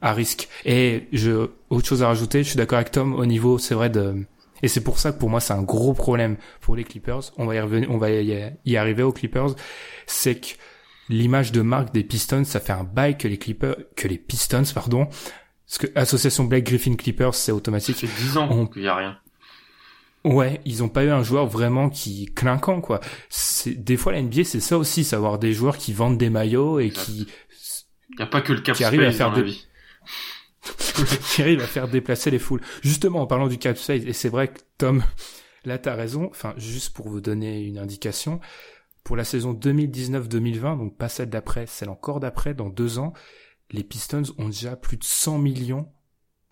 [0.00, 0.48] à risque.
[0.64, 3.90] Et je, autre chose à rajouter, je suis d'accord avec Tom au niveau, c'est vrai
[3.90, 4.24] de,
[4.62, 7.20] et c'est pour ça que pour moi c'est un gros problème pour les Clippers.
[7.36, 9.54] On va y revenir, on va y arriver aux Clippers.
[10.06, 10.46] C'est que
[11.08, 14.62] l'image de marque des Pistons, ça fait un bail que les Clippers, que les Pistons,
[14.74, 15.06] pardon,
[15.66, 17.96] parce que association Blake Griffin Clippers, c'est automatique.
[17.96, 19.18] fait 10 ans On- qu'il y a rien.
[20.24, 23.00] Ouais, ils ont pas eu un joueur vraiment qui clinquant quoi.
[23.30, 26.80] C'est des fois la NBA c'est ça aussi, savoir des joueurs qui vendent des maillots
[26.80, 27.04] et Exact.
[27.04, 27.26] qui
[28.10, 29.67] Il y a pas que le cap Qui arrive à faire dans la des- vie.
[31.34, 32.60] Qui arrive à faire déplacer les foules.
[32.82, 35.02] Justement, en parlant du cap space, et c'est vrai que Tom,
[35.64, 38.40] là t'as raison, enfin, juste pour vous donner une indication,
[39.04, 43.12] pour la saison 2019-2020, donc pas celle d'après, celle encore d'après, dans deux ans,
[43.70, 45.88] les Pistons ont déjà plus de 100 millions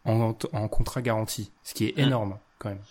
[0.04, 2.00] en, en contrat garanti, ce qui est Mm.
[2.00, 2.82] énorme, quand même.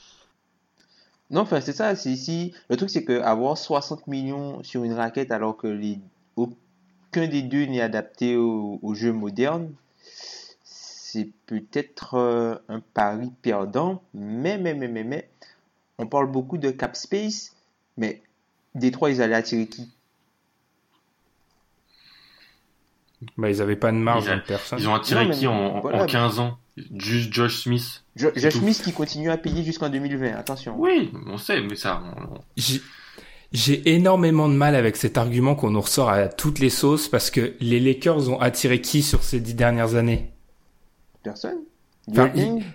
[1.31, 1.95] Non, enfin, c'est ça.
[1.95, 2.53] C'est ici.
[2.69, 5.99] Le truc, c'est que avoir 60 millions sur une raquette alors que les...
[6.35, 9.73] aucun des deux n'est adapté au, au jeu moderne,
[11.15, 14.01] c'est peut-être euh, un pari perdant.
[14.13, 15.29] Mais, mais, mais, mais, mais,
[15.97, 17.55] on parle beaucoup de cap space,
[17.97, 18.21] mais
[18.73, 19.89] Détroit, ils allaient attirer qui?
[23.37, 24.79] Bah, ils avaient pas de marge Ils a- personne.
[24.79, 26.03] Ils ont attiré Non, qui en, voilà.
[26.03, 26.57] en 15 ans?
[26.97, 28.03] Juste Josh Smith.
[28.17, 28.59] Jo- Josh tout.
[28.59, 30.33] Smith qui continue à payer jusqu'en 2020.
[30.35, 30.75] Attention.
[30.77, 32.41] Oui, on sait, mais ça, on-
[33.53, 37.31] J'ai énormément de mal avec cet argument qu'on nous ressort à toutes les sauces parce
[37.31, 40.34] que les Lakers ont attiré qui sur ces dix dernières années?
[41.25, 41.57] Personne.
[42.07, 42.31] Enfin,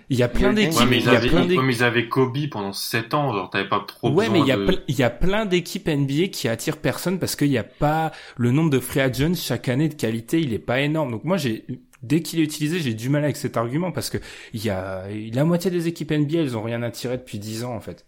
[0.09, 0.79] Il y a plein d'équipes.
[0.79, 4.09] Ouais, mais il ils avaient, plein ils Kobe pendant 7 ans, genre t'avais pas trop
[4.09, 4.65] Ouais, mais besoin il y a, de...
[4.65, 8.11] ple- il y a plein d'équipes NBA qui attirent personne parce qu'il n'y a pas
[8.35, 11.11] le nombre de free agents chaque année de qualité, il est pas énorme.
[11.11, 11.65] Donc moi, j'ai
[12.03, 14.17] dès qu'il est utilisé, j'ai du mal avec cet argument parce que
[14.53, 17.73] il y a la moitié des équipes NBA, elles ont rien attiré depuis 10 ans
[17.73, 18.05] en fait.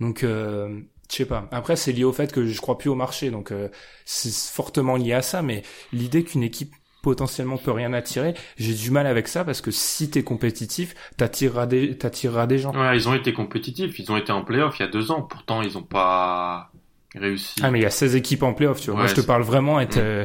[0.00, 1.48] Donc euh, je sais pas.
[1.52, 3.68] Après, c'est lié au fait que je crois plus au marché, donc euh,
[4.04, 5.42] c'est fortement lié à ça.
[5.42, 6.72] Mais l'idée qu'une équipe
[7.06, 11.66] potentiellement peut rien attirer, j'ai du mal avec ça parce que si t'es compétitif, t'attireras
[11.66, 12.74] des t'attireras des gens.
[12.74, 15.22] Ouais, ils ont été compétitifs, ils ont été en playoff il y a deux ans,
[15.22, 16.72] pourtant ils ont pas
[17.14, 17.60] réussi.
[17.62, 18.98] Ah mais il y a 16 équipes en playoff, tu vois.
[18.98, 20.00] Moi je te parle vraiment être Mm.
[20.02, 20.24] euh,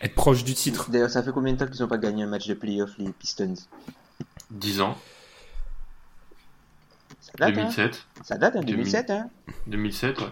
[0.00, 0.90] être proche du titre.
[0.90, 3.12] D'ailleurs, ça fait combien de temps qu'ils n'ont pas gagné un match de playoff, les
[3.12, 3.54] Pistons?
[4.50, 4.96] 10 ans,
[7.20, 7.62] Ça date, hein?
[7.62, 8.60] 2007, Ça date, hein?
[8.60, 8.76] 2000.
[8.76, 9.28] 2007, hein?
[9.66, 10.26] 2007, ouais.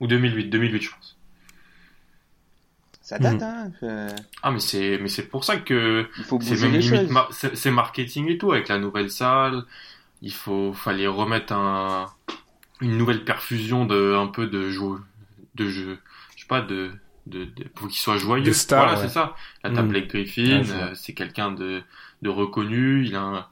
[0.00, 1.16] Ou 2008, 2008 je pense.
[3.10, 3.42] Ça date, Mhm.
[3.42, 3.72] hein.
[3.82, 4.08] euh,
[4.42, 7.30] Ah, mais c'est, mais c'est pour ça que il faut c'est même les limite, mar-
[7.32, 9.64] c'est marketing et tout avec la nouvelle salle.
[10.22, 12.06] Il faut, fallait remettre un,
[12.80, 15.00] une nouvelle perfusion de, un peu de jeu,
[15.56, 15.98] de jeu,
[16.36, 16.92] je sais pas, de,
[17.26, 18.52] de, de- pour qu'il soit joyeux.
[18.68, 18.98] Voilà, ouais.
[19.02, 19.34] c'est ça.
[19.64, 19.74] Là, Mm.
[19.74, 21.82] t'as Blake Griffin, Ouais, euh, c'est quelqu'un de,
[22.22, 23.46] de reconnu, il a un,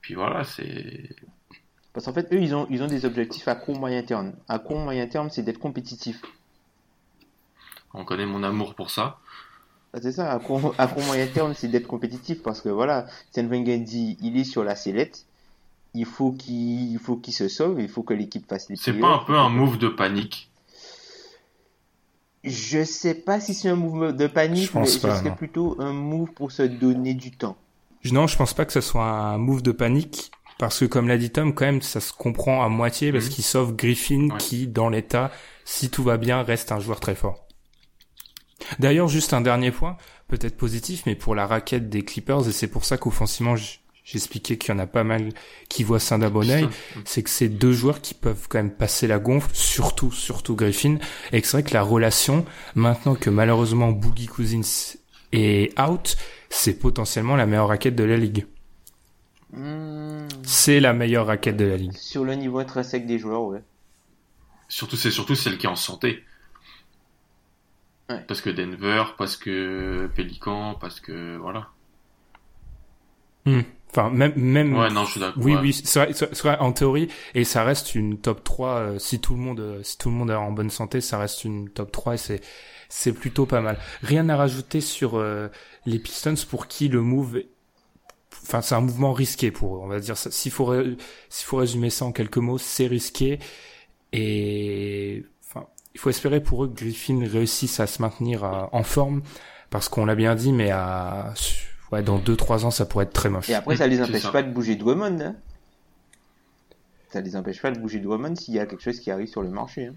[0.00, 1.08] puis voilà, c'est,
[1.92, 4.34] Parce qu'en fait, eux, ils ont, ils ont des objectifs à court moyen terme.
[4.48, 6.20] À court moyen terme, c'est d'être compétitif.
[7.94, 9.18] On connaît mon amour pour ça.
[9.92, 13.06] Ah, C'est ça, à court, à court moyen terme, c'est d'être compétitif parce que voilà,
[13.34, 15.24] dit, il est sur la sellette.
[15.94, 18.92] Il faut qu'il, il faut qu'il se sauve, il faut que l'équipe fasse les C'est
[18.94, 20.50] pas un peu un move de panique?
[22.42, 25.30] Je sais pas si c'est un mouvement de panique, Je pense mais ce pas, serait
[25.30, 25.36] non.
[25.36, 27.56] plutôt un move pour se donner du temps.
[28.12, 30.30] Non, je pense pas que ce soit un move de panique.
[30.58, 33.30] Parce que comme l'a dit Tom, quand même, ça se comprend à moitié parce Mhm.
[33.30, 34.38] qu'il sauve Griffin Ouais.
[34.38, 35.30] qui, dans l'état,
[35.64, 37.43] si tout va bien, reste un joueur très fort.
[38.78, 39.96] D'ailleurs, juste un dernier point,
[40.28, 43.54] peut-être positif, mais pour la raquette des Clippers, et c'est pour ça qu'offensivement,
[44.04, 45.30] j'expliquais qu'il y en a pas mal
[45.68, 46.68] qui voient ça d'un bon œil,
[47.04, 50.98] c'est que c'est deux joueurs qui peuvent quand même passer la gonfle, surtout, surtout Griffin,
[51.32, 54.96] et que c'est vrai que la relation, maintenant que malheureusement Boogie Cousins
[55.32, 56.16] est out,
[56.50, 58.46] c'est potentiellement la meilleure raquette de la ligue.
[59.52, 61.96] Hmm, C'est la meilleure raquette de la ligue.
[61.96, 63.62] sur le niveau intrinsèque des joueurs, ouais.
[64.68, 66.24] Surtout, c'est surtout celle qui est en santé.
[68.08, 68.24] Ouais.
[68.26, 71.70] Parce que Denver, parce que Pélican, parce que voilà.
[73.90, 74.74] Enfin, même, même.
[74.74, 75.42] Ouais, non, je suis d'accord.
[75.44, 75.60] Oui, ouais.
[75.60, 79.20] oui, c'est vrai, c'est vrai, en théorie, et ça reste une top 3, euh, si
[79.20, 81.68] tout le monde, euh, si tout le monde est en bonne santé, ça reste une
[81.70, 82.40] top 3 et c'est,
[82.88, 83.78] c'est plutôt pas mal.
[84.02, 85.48] Rien à rajouter sur euh,
[85.86, 87.40] les Pistons pour qui le move,
[88.44, 90.30] enfin, c'est un mouvement risqué pour eux, on va dire ça.
[90.30, 90.96] S'il faut, ré-
[91.28, 93.38] s'il faut résumer ça en quelques mots, c'est risqué
[94.12, 95.24] et,
[95.94, 99.22] il faut espérer pour eux que Griffin réussisse à se maintenir euh, en forme
[99.70, 101.34] parce qu'on l'a bien dit, mais à,
[101.92, 103.48] ouais, dans 2-3 ans, ça pourrait être très moche.
[103.48, 104.30] Et après, ça les empêche ça.
[104.30, 105.36] pas de bouger Drummond, hein.
[107.10, 109.42] Ça les empêche pas de bouger Drummond s'il y a quelque chose qui arrive sur
[109.42, 109.94] le marché, hein.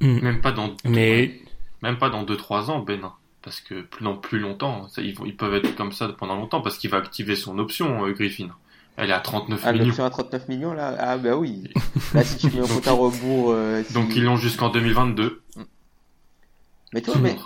[0.00, 0.20] Hmm.
[0.20, 1.40] Même pas dans, Mais
[1.82, 3.00] même pas dans 2-3 ans, Ben.
[3.42, 4.88] Parce que plus, dans plus longtemps.
[4.88, 7.58] Ça, ils, vont- ils peuvent être comme ça pendant longtemps parce qu'il va activer son
[7.60, 8.48] option, euh, Griffin.
[8.96, 10.04] Elle est à 39 Ah, millions.
[10.04, 10.96] à 39 millions, là?
[10.98, 11.64] Ah, bah oui.
[12.14, 15.42] Là, si tu mets un compte à rebours, euh, si- Donc ils l'ont jusqu'en 2022.
[16.92, 17.36] Mais le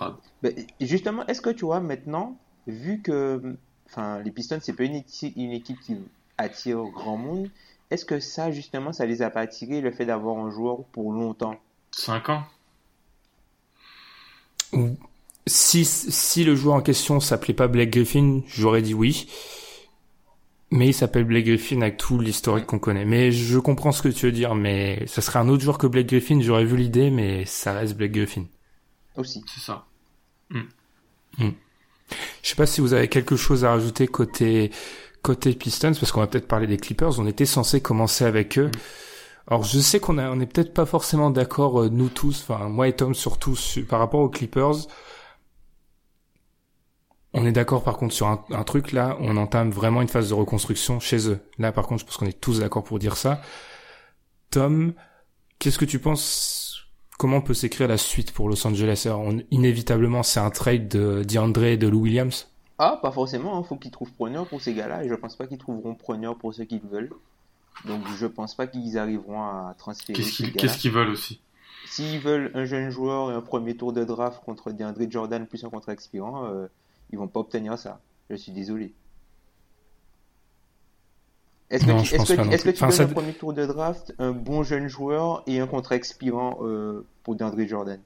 [0.43, 2.37] mais, justement, est-ce que tu vois maintenant,
[2.67, 5.97] vu que, enfin, les Pistons, c'est pas une, équipe qui
[6.39, 7.51] attire grand monde,
[7.91, 11.13] est-ce que ça, justement, ça les a pas attirés, le fait d'avoir un joueur pour
[11.13, 11.57] longtemps?
[11.93, 12.45] 5 ans.
[14.73, 14.97] Ou-
[15.47, 19.27] Si, si le joueur en question s'appelait pas Blake Griffin, j'aurais dit oui.
[20.73, 23.05] Mais il s'appelle Blake Griffin avec tout l'historique qu'on connaît.
[23.05, 25.89] Mais je comprends ce que tu veux dire, mais ça serait un autre joueur que
[25.89, 28.45] Blake Griffin, j'aurais vu l'idée, mais ça reste Blake Griffin.
[29.17, 29.43] Aussi.
[29.53, 29.87] C'est ça.
[32.43, 34.71] Je sais pas si vous avez quelque chose à rajouter côté,
[35.23, 37.19] côté Pistons, parce qu'on va peut-être parler des Clippers.
[37.19, 38.71] On était censé commencer avec eux.
[39.49, 42.69] Alors je sais qu'on a, on est peut-être pas forcément d'accord, euh, nous tous, enfin
[42.69, 44.87] moi et Tom surtout, su- par rapport aux Clippers.
[47.33, 50.31] On est d'accord par contre sur un, un truc là, on entame vraiment une phase
[50.31, 51.41] de reconstruction chez eux.
[51.59, 53.41] Là par contre, je pense qu'on est tous d'accord pour dire ça.
[54.51, 54.95] Tom,
[55.59, 56.87] qu'est-ce que tu penses?
[57.19, 59.03] Comment peut s'écrire la suite pour Los Angeles?
[59.05, 62.49] Alors, on- Inévitablement, c'est un trade de DeAndre et de Lou Williams?
[62.79, 65.47] Ah, pas forcément, il faut qu'ils trouvent preneur pour ces gars-là, et je pense pas
[65.47, 67.11] qu'ils trouveront preneur pour ceux qu'ils veulent.
[67.85, 71.41] Donc, je pense pas qu'ils arriveront à transférer qu'ils qu'est-ce qu'ils veulent aussi?
[71.87, 75.63] S'ils veulent un jeune joueur et un premier tour de draft contre DeAndre Jordan plus
[75.65, 76.67] un contrat expirant, euh,
[77.13, 78.01] ils vont pas obtenir ça.
[78.31, 78.93] Je suis désolé.
[81.71, 82.17] Est-ce que tu, que,
[82.65, 85.67] que Enfin, donnes ça- un premier tour de draft, un bon jeune joueur et un
[85.69, 88.01] contrat expirant euh, pour DeAndre Jordan?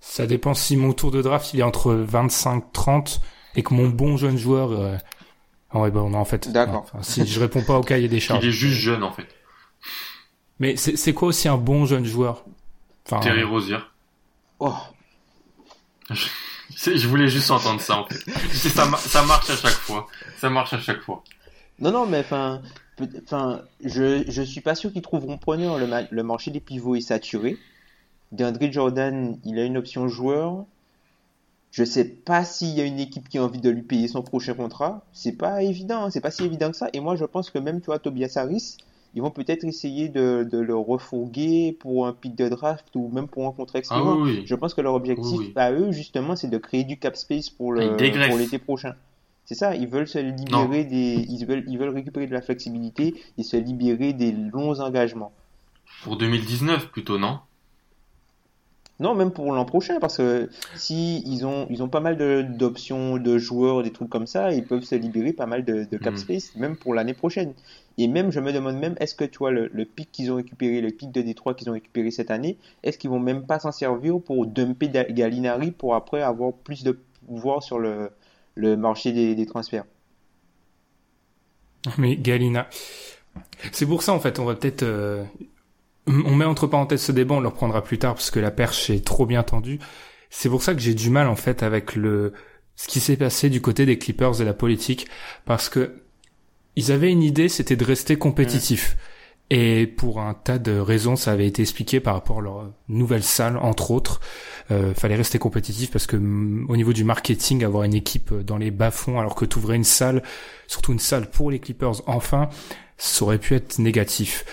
[0.00, 3.20] Ça dépend si mon tour de draft il est entre 25-30
[3.54, 4.72] et que mon bon jeune joueur.
[4.72, 4.96] Euh...
[5.70, 6.50] Ah ouais, bah non, en fait.
[6.50, 6.82] D'accord.
[6.82, 8.44] enfin, si je réponds pas au cahier des Il charges.
[8.44, 9.26] est juste jeune en fait.
[10.58, 12.44] Mais c'est quoi aussi un bon jeune joueur?
[13.06, 13.78] Enfin, Terry Rozier.
[14.58, 14.74] Oh,
[16.76, 18.18] Je voulais juste entendre ça en fait.
[18.52, 20.06] Ça, ça marche à chaque fois.
[20.38, 21.22] Ça marche à chaque fois.
[21.78, 22.62] Non, non, mais enfin,
[23.24, 25.78] enfin, je, je suis pas sûr qu'ils trouveront preneur.
[25.78, 27.58] Le, le marché des pivots est saturé.
[28.32, 30.64] DeAndre Jordan, il a une option joueur.
[31.70, 34.22] Je sais pas s'il y a une équipe qui a envie de lui payer son
[34.22, 35.04] prochain contrat.
[35.12, 36.88] C'est pas évident, hein, c'est pas si évident que ça.
[36.92, 38.76] Et moi, je pense que même, tu Tobias Harris,
[39.14, 43.28] ils vont peut-être essayer de, de le refourguer pour un pick de draft ou même
[43.28, 44.18] pour un contrat Ah expirant.
[44.20, 44.46] oui, oui.
[44.46, 47.50] Je pense que leur objectif Oui, à eux, justement, c'est de créer du cap space
[47.50, 48.94] pour l'été prochain.
[49.46, 53.14] C'est ça, ils veulent se libérer des, ils veulent, ils veulent récupérer de la flexibilité
[53.38, 55.32] et se libérer des longs engagements.
[56.02, 57.40] Pour 2019 plutôt, non?
[59.00, 62.16] Non, même pour l'an prochain, parce que si ils ont, ils ont pas mal
[62.56, 65.96] d'options de, joueurs, des trucs comme ça, ils peuvent se libérer pas mal de, de
[65.96, 66.18] cap mm.
[66.18, 67.54] space, même pour l'année prochaine.
[67.98, 70.36] Et même, je me demande même, est-ce que tu vois le, le pic qu'ils ont
[70.36, 73.58] récupéré, le pic de Détroit qu'ils ont récupéré cette année, est-ce qu'ils vont même pas
[73.58, 78.10] s'en servir pour dumper Gallinari pour après avoir plus de pouvoir sur le,
[78.54, 79.84] le marché des, des transferts?
[81.98, 82.68] Mais Galina,
[83.72, 85.24] c'est pour ça en fait, on va peut-être euh,
[86.06, 88.90] on met entre parenthèses ce débat, on le reprendra plus tard parce que la perche
[88.90, 89.78] est trop bien tendue.
[90.30, 92.32] C'est pour ça que j'ai du mal en fait avec le
[92.76, 95.06] ce qui s'est passé du côté des Clippers et la politique
[95.44, 96.02] parce que
[96.76, 98.96] ils avaient une idée, c'était de rester compétitif.
[99.50, 103.22] Et pour un tas de raisons, ça avait été expliqué par rapport à leur nouvelle
[103.22, 104.20] salle, entre autres.
[104.70, 108.56] Euh, fallait rester compétitif parce que mm, au niveau du marketing, avoir une équipe dans
[108.56, 110.22] les bas-fonds alors que tu ouvrais une salle,
[110.66, 112.48] surtout une salle pour les Clippers, enfin,
[112.96, 114.44] ça aurait pu être négatif.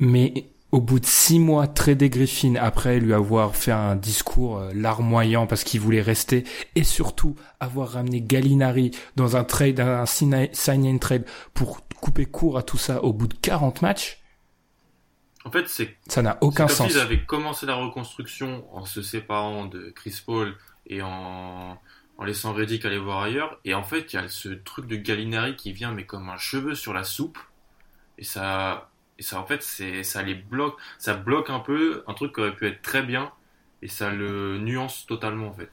[0.00, 4.72] Mais au bout de six mois, trader Griffin après lui avoir fait un discours euh,
[4.74, 10.98] larmoyant parce qu'il voulait rester et surtout avoir ramené Gallinari dans un trade, un sign-in
[10.98, 14.18] trade pour couper court à tout ça au bout de 40 matchs.
[15.44, 16.90] En fait, c'est ça n'a aucun sens.
[16.90, 20.56] Ils avaient commencé la reconstruction en se séparant de Chris Paul
[20.86, 21.76] et en,
[22.16, 23.58] en laissant Reddick aller voir ailleurs.
[23.64, 26.38] Et en fait, il y a ce truc de Gallinari qui vient mais comme un
[26.38, 27.38] cheveu sur la soupe.
[28.18, 28.91] Et ça,
[29.22, 32.40] et ça, en fait, c'est, ça les bloque, ça bloque un peu un truc qui
[32.40, 33.30] aurait pu être très bien,
[33.80, 35.68] et ça le nuance totalement, en fait.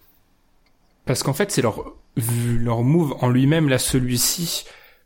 [1.06, 1.96] Parce qu'en fait, c'est leur,
[2.60, 4.66] leur move en lui-même, là, celui-ci,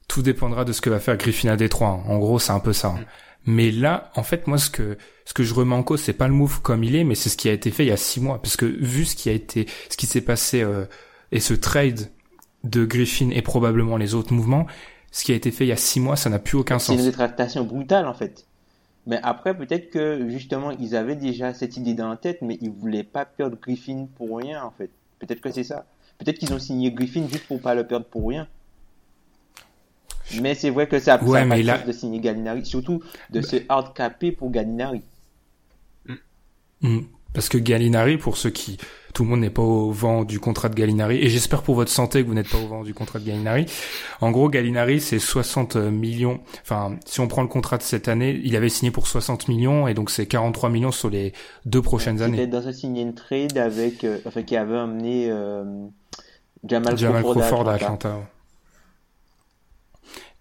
[0.09, 2.03] tout dépendra de ce que va faire Griffin à Détroit.
[2.05, 2.89] En gros, c'est un peu ça.
[2.89, 3.05] Mm.
[3.45, 6.27] Mais là, en fait, moi, ce que, ce que je remets en cause, c'est pas
[6.27, 7.97] le move comme il est, mais c'est ce qui a été fait il y a
[7.97, 8.41] six mois.
[8.41, 10.83] Parce que vu ce qui a été, ce qui s'est passé, euh,
[11.31, 12.11] et ce trade
[12.65, 14.67] de Griffin et probablement les autres mouvements,
[15.13, 16.95] ce qui a été fait il y a six mois, ça n'a plus aucun sens.
[16.95, 18.47] C'est une rétractation brutale en fait.
[19.05, 22.71] Mais après, peut-être que justement, ils avaient déjà cette idée dans la tête, mais ils
[22.71, 24.89] voulaient pas perdre Griffin pour rien en fait.
[25.19, 25.85] Peut-être que c'est ça.
[26.17, 28.47] Peut-être qu'ils ont signé Griffin juste pour pas le perdre pour rien.
[30.41, 31.77] Mais c'est vrai que ça, ouais, pas là...
[31.77, 33.47] de signer Gallinari, surtout de bah...
[33.47, 35.03] se hard caper pour Gallinari.
[36.81, 37.01] Mm.
[37.33, 38.77] Parce que Gallinari, pour ceux qui
[39.13, 41.91] tout le monde n'est pas au vent du contrat de Gallinari et j'espère pour votre
[41.91, 43.67] santé que vous n'êtes pas au vent du contrat de Gallinari.
[44.21, 46.39] En gros, Gallinari c'est 60 millions.
[46.63, 49.87] Enfin, si on prend le contrat de cette année, il avait signé pour 60 millions
[49.87, 51.33] et donc c'est 43 millions sur les
[51.65, 52.37] deux prochaines années.
[52.37, 55.63] C'était dans un signé une trade avec, euh, enfin, qui avait amené euh,
[56.67, 58.19] Jamal, Jamal Crawford, à Atlanta.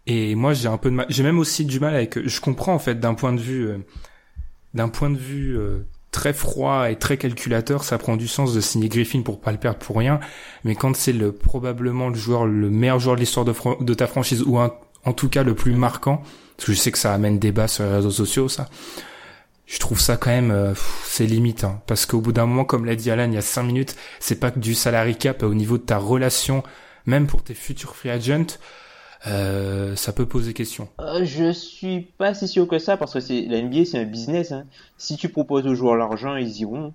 [0.06, 1.06] Et moi, j'ai un peu de mal.
[1.08, 2.26] J'ai même aussi du mal avec.
[2.26, 3.78] Je comprends en fait d'un point de vue, euh,
[4.74, 8.60] d'un point de vue euh, très froid et très calculateur, ça prend du sens de
[8.60, 10.20] signer Griffin pour pas le perdre pour rien.
[10.62, 14.42] Mais quand c'est le probablement le joueur, le meilleur joueur de l'histoire de, ta franchise
[14.46, 16.22] ou en tout cas le plus marquant,
[16.56, 18.68] parce que je sais que ça amène débat sur les réseaux sociaux, ça.
[19.66, 22.84] Je trouve ça quand même, euh, c'est limite, hein, parce qu'au bout d'un moment, comme
[22.84, 25.54] l'a dit Alan il y a cinq minutes, c'est pas que du salary cap au
[25.54, 26.62] niveau de ta relation,
[27.06, 28.58] même pour tes futurs free agents.
[29.26, 30.88] Euh, ça peut poser question.
[31.00, 34.04] Euh, je suis pas si sûr que ça parce que c'est la NBA c'est un
[34.04, 34.52] business.
[34.52, 34.64] Hein.
[34.98, 36.92] Si tu proposes aux joueurs l'argent, ils iront.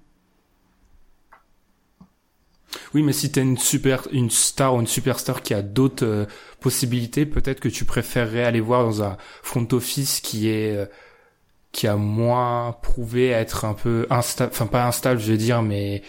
[2.93, 6.25] Oui, mais si t'es une super, une star ou une superstar qui a d'autres euh,
[6.59, 10.85] possibilités, peut-être que tu préférerais aller voir dans un front office qui est euh,
[11.71, 16.01] qui a moins prouvé être un peu instable, enfin pas instable, je veux dire, mais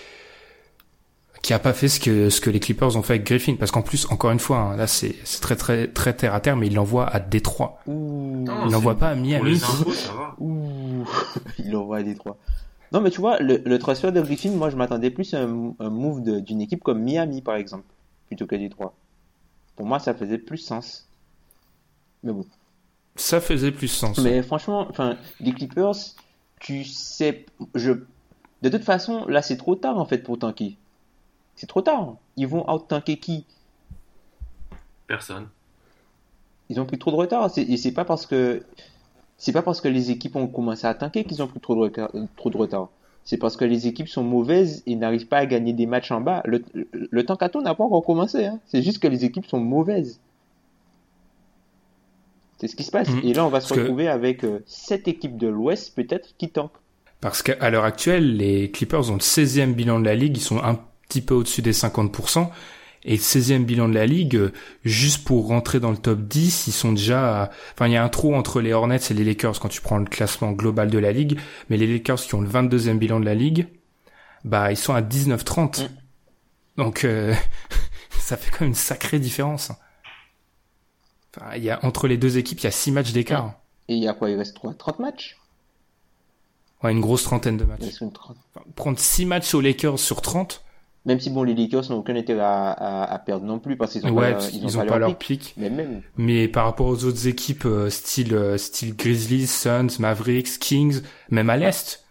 [1.42, 3.70] qui a pas fait ce que ce que les Clippers ont fait avec Griffin parce
[3.70, 6.57] qu'en plus encore une fois hein, là c'est c'est très très très terre à terre
[6.57, 7.81] mais il l'envoie à Détroit.
[7.87, 8.44] Ouh.
[8.66, 9.61] il l'envoie pas à Miami.
[10.38, 11.07] Ouh.
[11.59, 12.37] il l'envoie à Détroit.
[12.92, 15.74] Non mais tu vois le, le transfert de Griffin moi je m'attendais plus à un,
[15.79, 17.87] un move d'une équipe comme Miami par exemple
[18.27, 18.94] plutôt que Détroit.
[19.77, 21.09] Pour moi ça faisait plus sens.
[22.24, 22.44] Mais bon.
[23.14, 24.18] Ça faisait plus sens.
[24.18, 25.94] Mais franchement enfin les Clippers
[26.61, 27.46] tu sais
[27.77, 27.92] je
[28.62, 30.77] de toute façon là c'est trop tard en fait pour tanker
[31.59, 32.14] c'est trop tard.
[32.37, 33.44] Ils vont out-tanker qui?
[35.09, 35.49] Personne.
[36.68, 37.51] Ils ont pris trop de retard.
[37.57, 38.62] Et c'est pas parce que
[39.38, 41.92] c'est pas parce que les équipes ont commencé à tanker qu'ils ont pris trop de,
[42.37, 42.90] trop de retard.
[43.25, 46.21] C'est parce que les équipes sont mauvaises et n'arrivent pas à gagner des matchs en
[46.21, 46.42] bas.
[46.44, 48.47] Le, le, tank à n'a pas encore commencé.
[48.47, 48.61] Hein.
[48.66, 50.21] C'est juste que les équipes sont mauvaises.
[52.59, 53.11] C'est ce qui se passe.
[53.11, 53.21] Mmh.
[53.25, 56.71] Et là, on va se retrouver avec euh, sept équipes de l'Ouest, peut-être, qui tankent.
[57.21, 60.37] Parce qu'à l'heure actuelle, les Clippers ont le 16e bilan de la ligue.
[60.37, 60.79] Ils sont un
[61.09, 62.48] petit peu au-dessus des 50%.
[63.04, 64.52] Et 16e bilan de la ligue, euh,
[64.85, 67.50] juste pour rentrer dans le top 10, ils sont déjà...
[67.73, 69.98] Enfin, il y a un trou entre les Hornets et les Lakers quand tu prends
[69.98, 71.38] le classement global de la ligue.
[71.71, 73.69] Mais les Lakers qui ont le 22e bilan de la ligue,
[74.44, 75.85] bah, ils sont à 19-30.
[75.85, 75.88] Mm.
[76.77, 77.35] Donc, euh,
[78.19, 79.71] ça fait quand même une sacrée différence.
[81.37, 83.54] Enfin, il y a, entre les deux équipes, il y a 6 matchs d'écart.
[83.88, 85.37] Et il y a quoi Il reste 3 30 matchs?
[86.83, 88.00] Ouais, une grosse trentaine de matchs.
[88.00, 90.63] une trente- Enfin, prendre 6 matchs aux Lakers sur 30,
[91.09, 93.92] Même si bon, les Lakers n'ont aucun intérêt à, à, à perdre non plus parce
[93.92, 95.54] qu'ils ont ouais, pas, ils qu'ils ont ont pas, pas leur leur pic.
[95.56, 100.59] Mais même, Mais par rapport aux autres équipes, euh, style, euh, style Grizzlies, Suns, Mavericks,
[100.61, 101.00] Kings,
[101.31, 102.04] même à l'Est,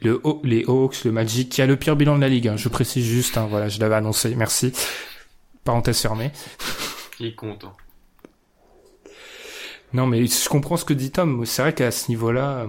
[0.00, 2.68] le, les Hawks, le Magic, qui a le pire bilan de la ligue, hein, je
[2.68, 4.72] précise juste, hein, voilà, je l'avais annoncé, merci.
[5.64, 6.30] Parenthèse fermée.
[7.18, 7.64] Qui compte.
[7.64, 7.72] hein.
[9.92, 11.44] Non, mais je comprends ce que dit Tom.
[11.46, 12.66] C'est vrai qu'à ce niveau-là, euh,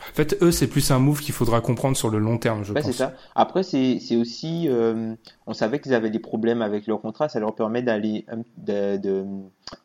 [0.00, 2.72] en fait, eux, c'est plus un move qu'il faudra comprendre sur le long terme, je
[2.72, 2.96] Ouais, c'est pense.
[2.96, 3.14] ça.
[3.34, 5.14] Après, c'est c'est aussi, euh,
[5.46, 8.24] on savait qu'ils avaient des problèmes avec leur contrat, ça leur permet d'aller
[8.58, 9.26] de- de-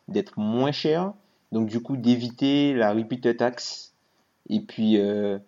[0.08, 1.12] d'être moins cher,
[1.52, 3.92] donc du coup d'éviter la repeat tax.
[4.50, 5.38] Et puis, euh,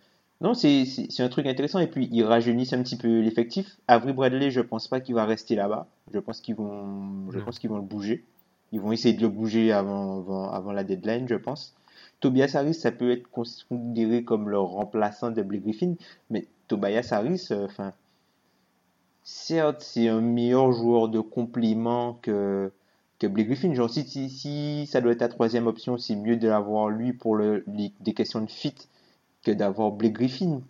[0.42, 1.78] non, c'est c'est c'est un truc intéressant.
[1.80, 3.78] Et puis, ils rajeunissent un petit peu l'effectif.
[3.88, 5.86] Avery Bradley, je pense pas qu'il va rester là-bas.
[6.12, 7.44] Je pense qu'ils vont, je Non.
[7.44, 8.24] pense qu'ils vont le bouger.
[8.72, 11.74] Ils vont essayer de le bouger avant, avant, avant la deadline, je pense.
[12.20, 15.94] Tobias Harris, ça peut être considéré comme le remplaçant de Blake Griffin,
[16.28, 17.92] mais Tobias Harris, euh, enfin,
[19.22, 22.70] certes, c'est un meilleur joueur de complément que,
[23.18, 23.74] que Blake Griffin.
[23.74, 27.38] Genre, si, si, ça doit être ta troisième option, c'est mieux de l'avoir lui pour
[27.38, 28.74] des questions de fit
[29.42, 30.60] que d'avoir Blake Griffin,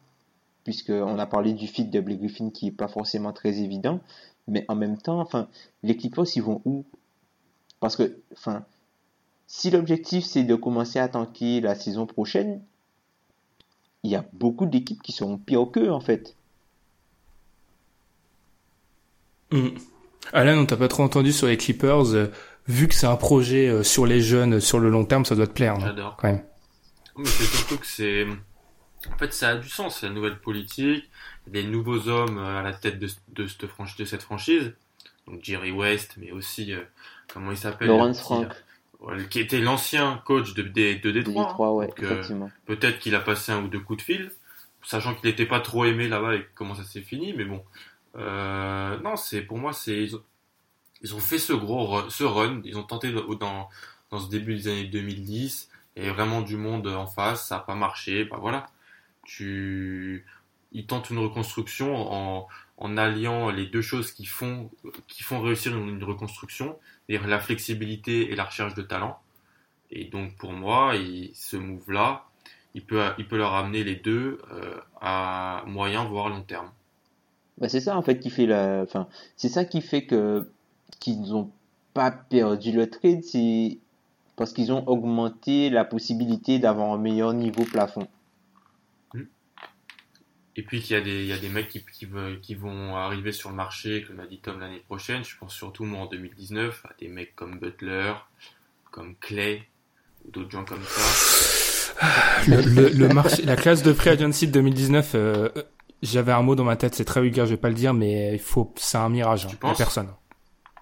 [0.64, 4.00] puisqu'on a parlé du fit de Blake Griffin qui est pas forcément très évident,
[4.46, 5.48] mais en même temps, enfin,
[5.82, 6.84] les Clippers, ils vont où?
[7.80, 8.64] Parce que, enfin,
[9.52, 12.62] si l'objectif c'est de commencer à tanker la saison prochaine,
[14.04, 16.36] il y a beaucoup d'équipes qui seront pires qu'eux en fait.
[19.50, 19.70] Mm.
[20.32, 22.14] Alan, on t'a pas trop entendu sur les Clippers.
[22.14, 22.28] euh,
[22.68, 25.34] vu que c'est un projet euh, sur les jeunes, euh, sur le long terme, ça
[25.34, 26.16] doit te plaire, J'adore.
[26.16, 26.44] quand même.
[27.18, 28.26] Mais c'est surtout que c'est.
[29.12, 31.10] En fait, ça a du sens, c'est la nouvelle politique,
[31.48, 34.74] des nouveaux hommes à la tête de, de, cette, franchi- de cette franchise.
[35.26, 36.82] Donc Jerry West, mais aussi, euh,
[37.34, 38.52] comment il s'appelle le Lawrence petit, Frank
[39.30, 41.46] Qui était l'ancien coach de, de, de Détroit.
[41.46, 42.22] Détroit, ouais, Donc, euh.
[42.66, 44.30] Peut-être qu'il a passé un ou deux coups de fil,
[44.82, 47.64] sachant qu'il n'était pas trop aimé là-bas et comment ça s'est fini, mais bon.
[48.16, 50.22] Euh, non, c'est pour moi, c'est ils ont,
[51.00, 53.68] ils ont fait ce gros run, ce run, ils ont tenté dans,
[54.10, 57.56] dans, ce début des années 2010, il y avait vraiment du monde en face, ça
[57.56, 58.66] n'a pas marché, bah voilà.
[59.24, 60.26] Tu,
[60.72, 62.48] ils tentent une reconstruction en,
[62.78, 64.70] en alliant les deux choses qui font,
[65.08, 66.76] qui font réussir une, reconstruction,
[67.08, 69.18] c'est-à-dire la flexibilité et la recherche de talent.
[69.90, 72.24] Et donc pour moi, il- ce move-là,
[72.74, 76.70] il peut, il peut leur amener les deux euh, à moyen voire long terme.
[77.58, 80.48] Bah, c'est ça en fait qui fait la, enfin, c'est ça qui fait que
[81.00, 81.50] qu'ils n'ont
[81.94, 83.78] pas perdu le trade, c'est
[84.36, 88.06] parce qu'ils ont augmenté la possibilité d'avoir un meilleur niveau plafond.
[90.60, 92.54] Et puis qu'il y a des, il y a des mecs qui, qui, veulent- qui
[92.54, 95.24] vont arriver sur le marché, comme l'a dit Tom l'année prochaine.
[95.24, 98.12] Je pense surtout moi en 2019 à des mecs comme Butler,
[98.90, 99.62] comme Clay,
[100.26, 102.44] ou d'autres gens comme ça.
[102.46, 105.62] Le, le, le marché, la classe de free agency de 2019, euh, euh,
[106.02, 108.34] j'avais un mot dans ma tête, c'est très vulgaire, je vais pas le dire, mais
[108.34, 109.46] il faut, c'est un mirage.
[109.46, 109.48] hein.
[109.62, 110.08] Il y a personne.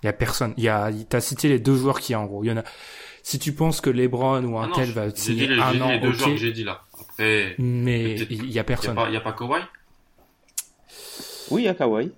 [0.02, 0.54] Il y a personne.
[0.56, 2.64] Il y a, cité les deux joueurs qui, en gros, il y en a.
[3.22, 5.80] Si tu penses que LeBron ou Ah un non, tel va dit signer les, un
[5.80, 6.82] an, les deux joueurs que j'ai dit là.
[7.18, 8.96] Mais il y a il n'y a, personne.
[9.08, 9.60] il y a pas Kawhi?
[11.50, 12.12] Oui, il y a Kawhi.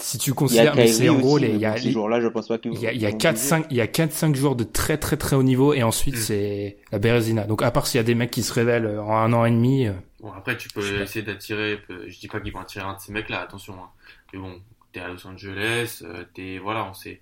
[0.00, 2.72] Si tu considères, mais c'est en gros, il y a, joueurs-là, je pense pas qu'ils
[2.72, 3.48] il y a, il y a vont 4, bouger.
[3.48, 6.14] 5, il y a 4, 5 joueurs de très, très, très haut niveau, et ensuite,
[6.14, 6.20] Mm.
[6.20, 7.44] c'est la Bérésina.
[7.44, 9.50] Donc, à part s'il y a des mecs qui se révèlent en un an et
[9.50, 12.94] demi, euh, Bon, après, tu peux essayer d'attirer, je dis pas qu'ils vont attirer un
[12.94, 13.74] de ces mecs-là, attention.
[13.74, 13.88] Hein.
[14.32, 14.60] Mais bon,
[14.92, 17.20] t'es à Los Angeles, euh, t'es, voilà, on sait,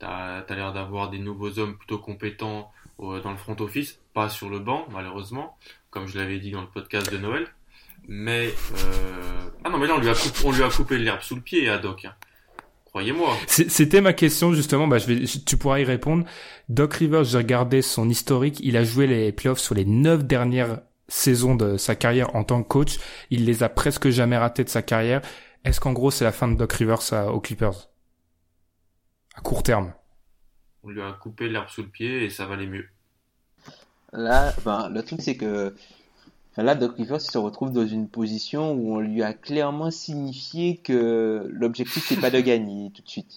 [0.00, 4.28] t'as, t'as l'air d'avoir des nouveaux hommes plutôt compétents euh, dans le front office, pas
[4.28, 5.56] sur le banc, malheureusement,
[5.96, 7.46] comme je l'avais dit dans le podcast de Noël.
[8.06, 9.48] Mais, euh...
[9.64, 11.40] ah non, mais là, on lui a coupé, on lui a coupé l'herbe sous le
[11.40, 12.04] pied à Doc.
[12.04, 12.14] hein.
[12.84, 13.34] Croyez-moi.
[13.46, 14.86] C'était ma question justement.
[14.86, 16.26] Bah, je vais, je- tu pourras y répondre.
[16.68, 18.60] Doc Rivers, j'ai regardé son historique.
[18.60, 22.62] Il a joué les playoffs sur les neuf dernières saisons de sa carrière en tant
[22.62, 22.98] que coach.
[23.30, 25.22] Il les a presque jamais ratés de sa carrière.
[25.64, 27.88] Est-ce qu'en gros c'est la fin de Doc Rivers à- aux Clippers?
[29.34, 29.94] À court terme
[30.82, 32.86] On lui a coupé l'herbe sous le pied et ça valait mieux.
[34.16, 35.74] Là, ben, le truc, c'est que
[36.56, 41.46] là, Doc Rivers se retrouve dans une position où on lui a clairement signifié que
[41.52, 43.36] l'objectif, c'est pas de gagner tout de suite.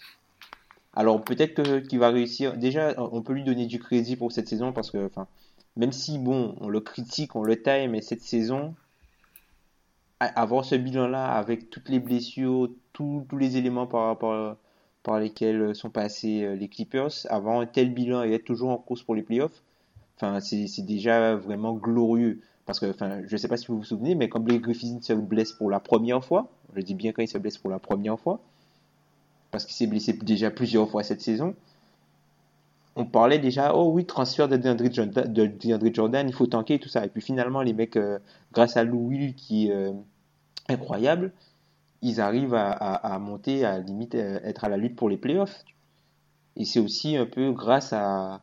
[0.95, 2.57] Alors, peut-être que qu'il va réussir.
[2.57, 5.27] Déjà, on peut lui donner du crédit pour cette saison parce que, enfin,
[5.75, 8.73] même si, bon, on le critique, on le taille, mais cette saison,
[10.19, 14.57] avoir ce bilan-là avec toutes les blessures, tous tous les éléments par rapport
[15.03, 18.77] par lesquels sont passés euh, les Clippers, avoir un tel bilan et être toujours en
[18.77, 19.63] course pour les playoffs,
[20.21, 22.41] Enfin, c'est déjà vraiment glorieux.
[22.65, 25.13] Parce que, enfin, je sais pas si vous vous souvenez, mais quand Blake Griffin se
[25.13, 28.19] blesse pour la première fois, je dis bien quand il se blesse pour la première
[28.19, 28.41] fois,
[29.49, 31.55] parce qu'il s'est blessé déjà plusieurs fois cette saison,
[32.95, 37.05] on parlait déjà, oh oui, transfert de DeAndre Jordan, il faut tanker et tout ça.
[37.05, 38.19] Et puis finalement, les mecs, euh,
[38.51, 39.93] grâce à Lou Will qui est euh,
[40.67, 41.31] incroyable,
[42.01, 45.17] ils arrivent à, à, à, monter, à limite euh, être à la lutte pour les
[45.17, 45.63] playoffs.
[46.57, 48.41] Et c'est aussi un peu grâce à,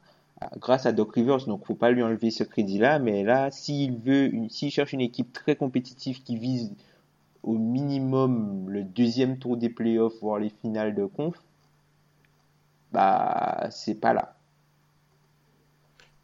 [0.59, 1.47] grâce à Doc Rivers.
[1.47, 2.99] Donc, faut pas lui enlever ce crédit-là.
[2.99, 6.75] Mais là, s'il veut, s'il cherche une équipe très compétitive qui vise
[7.43, 11.37] au minimum le deuxième tour des playoffs, voire les finales de conf,
[12.93, 14.37] bah, c'est pas là.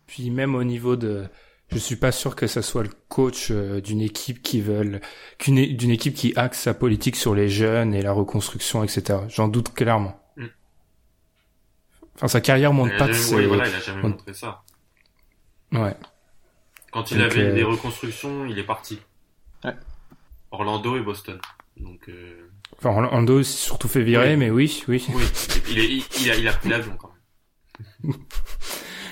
[0.06, 1.26] Puis même au niveau de,
[1.70, 5.00] je suis pas sûr que ça soit le coach euh, d'une équipe qui veulent,
[5.46, 9.20] d'une équipe qui axe sa politique sur les jeunes et la reconstruction, etc.
[9.28, 10.21] J'en doute clairement.
[12.16, 13.46] Enfin, sa carrière montre pas de ses...
[13.46, 14.62] voilà, il a jamais montré ça.
[15.72, 15.94] Ouais.
[16.92, 17.54] Quand il Donc, avait euh...
[17.54, 19.00] des reconstructions, il est parti.
[19.64, 19.74] Ouais.
[20.50, 21.40] Orlando et Boston.
[21.78, 22.08] Donc.
[22.08, 22.50] Euh...
[22.78, 25.06] Enfin, Orlando s'est surtout fait virer, mais oui, oui.
[25.14, 25.24] Oui.
[25.70, 27.08] il, est, il, il, a, il a pris l'avion quand
[28.04, 28.14] même.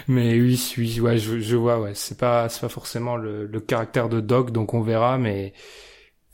[0.09, 1.95] Mais oui, oui, ouais, je, je vois, ouais.
[1.95, 5.53] C'est pas, c'est pas forcément le, le, caractère de Doc, donc on verra, mais,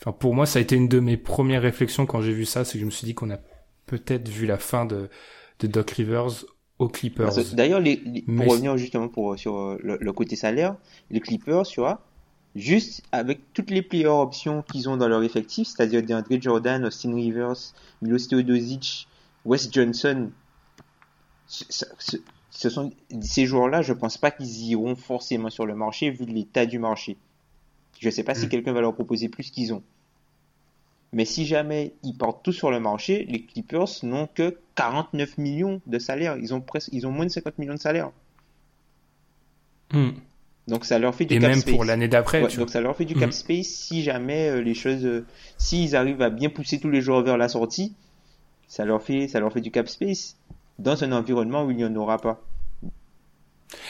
[0.01, 2.65] enfin, pour moi, ça a été une de mes premières réflexions quand j'ai vu ça,
[2.65, 3.39] c'est que je me suis dit qu'on a
[3.87, 5.11] peut-être vu la fin de,
[5.59, 6.47] de Doc Rivers
[6.79, 7.33] aux Clippers.
[7.55, 10.77] D'ailleurs, pour revenir justement pour, sur le, le, côté salaire,
[11.11, 12.03] les Clippers, tu vois,
[12.55, 17.15] juste avec toutes les player options qu'ils ont dans leur effectif, c'est-à-dire DeAndre Jordan, Austin
[17.15, 17.73] Rivers,
[18.03, 19.09] Milos Teodosic,
[19.45, 20.31] Wes Johnson,
[21.47, 26.67] ce sont ces joueurs-là, je pense pas qu'ils iront forcément sur le marché vu l'état
[26.67, 27.17] du marché.
[28.01, 28.37] Je sais pas mmh.
[28.37, 29.83] si quelqu'un va leur proposer plus qu'ils ont.
[31.13, 35.81] Mais si jamais ils partent tous sur le marché, les Clippers n'ont que 49 millions
[35.87, 36.37] de salaire.
[36.37, 38.11] Ils ont presque, ils ont moins de 50 millions de salaire.
[39.93, 40.11] Mmh.
[40.69, 41.75] Donc ça leur fait du Et cap même space.
[41.75, 42.43] pour l'année d'après.
[42.43, 43.33] Ouais, donc ça leur fait du cap mmh.
[43.33, 45.25] space si jamais euh, les choses, euh,
[45.59, 47.95] s'ils arrivent à bien pousser tous les joueurs vers la sortie,
[48.67, 50.37] ça leur fait, ça leur fait du cap space
[50.79, 52.43] dans un environnement où il n'y en aura pas.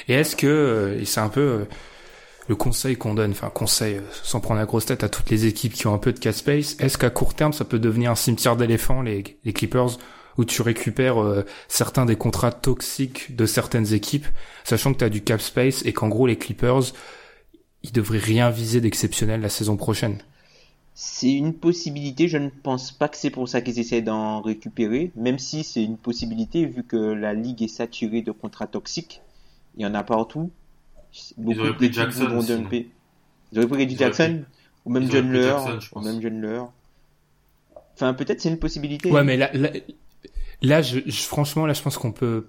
[0.09, 1.65] Et est-ce que, et c'est un peu euh,
[2.49, 5.73] le conseil qu'on donne, enfin conseil sans prendre la grosse tête à toutes les équipes
[5.73, 8.17] qui ont un peu de cap space, est-ce qu'à court terme ça peut devenir un
[8.17, 9.99] cimetière d'éléphants, les, les Clippers,
[10.39, 14.27] où tu récupères euh, certains des contrats toxiques de certaines équipes,
[14.65, 16.93] sachant que tu as du cap space et qu'en gros les Clippers,
[17.83, 20.19] ils devraient rien viser d'exceptionnel la saison prochaine?
[20.99, 22.27] C'est une possibilité.
[22.27, 25.85] Je ne pense pas que c'est pour ça qu'ils essaient d'en récupérer, même si c'est
[25.85, 29.21] une possibilité vu que la ligue est saturée de contrats toxiques.
[29.77, 30.51] Il y en a partout.
[31.37, 32.89] Beaucoup d'équipes vont dumper.
[33.53, 34.45] Ils auraient pris Reggie Jackson
[34.85, 36.67] ou même John Lehrer, ou même John Lehrer.
[37.95, 39.11] Enfin, peut-être c'est une possibilité.
[39.11, 39.71] Ouais, mais là, là,
[40.63, 42.49] là je, je, franchement, là, je pense qu'on peut,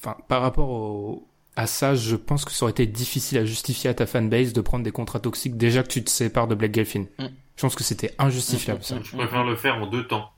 [0.00, 3.90] enfin, par rapport au, à ça, je pense que ça aurait été difficile à justifier
[3.90, 6.74] à ta fanbase de prendre des contrats toxiques déjà que tu te sépares de Black
[6.74, 7.06] Gelfin.
[7.18, 7.26] Mm.
[7.56, 8.98] Je pense que c'était injustifiable, ça.
[9.02, 10.30] Je préfère le faire en deux temps.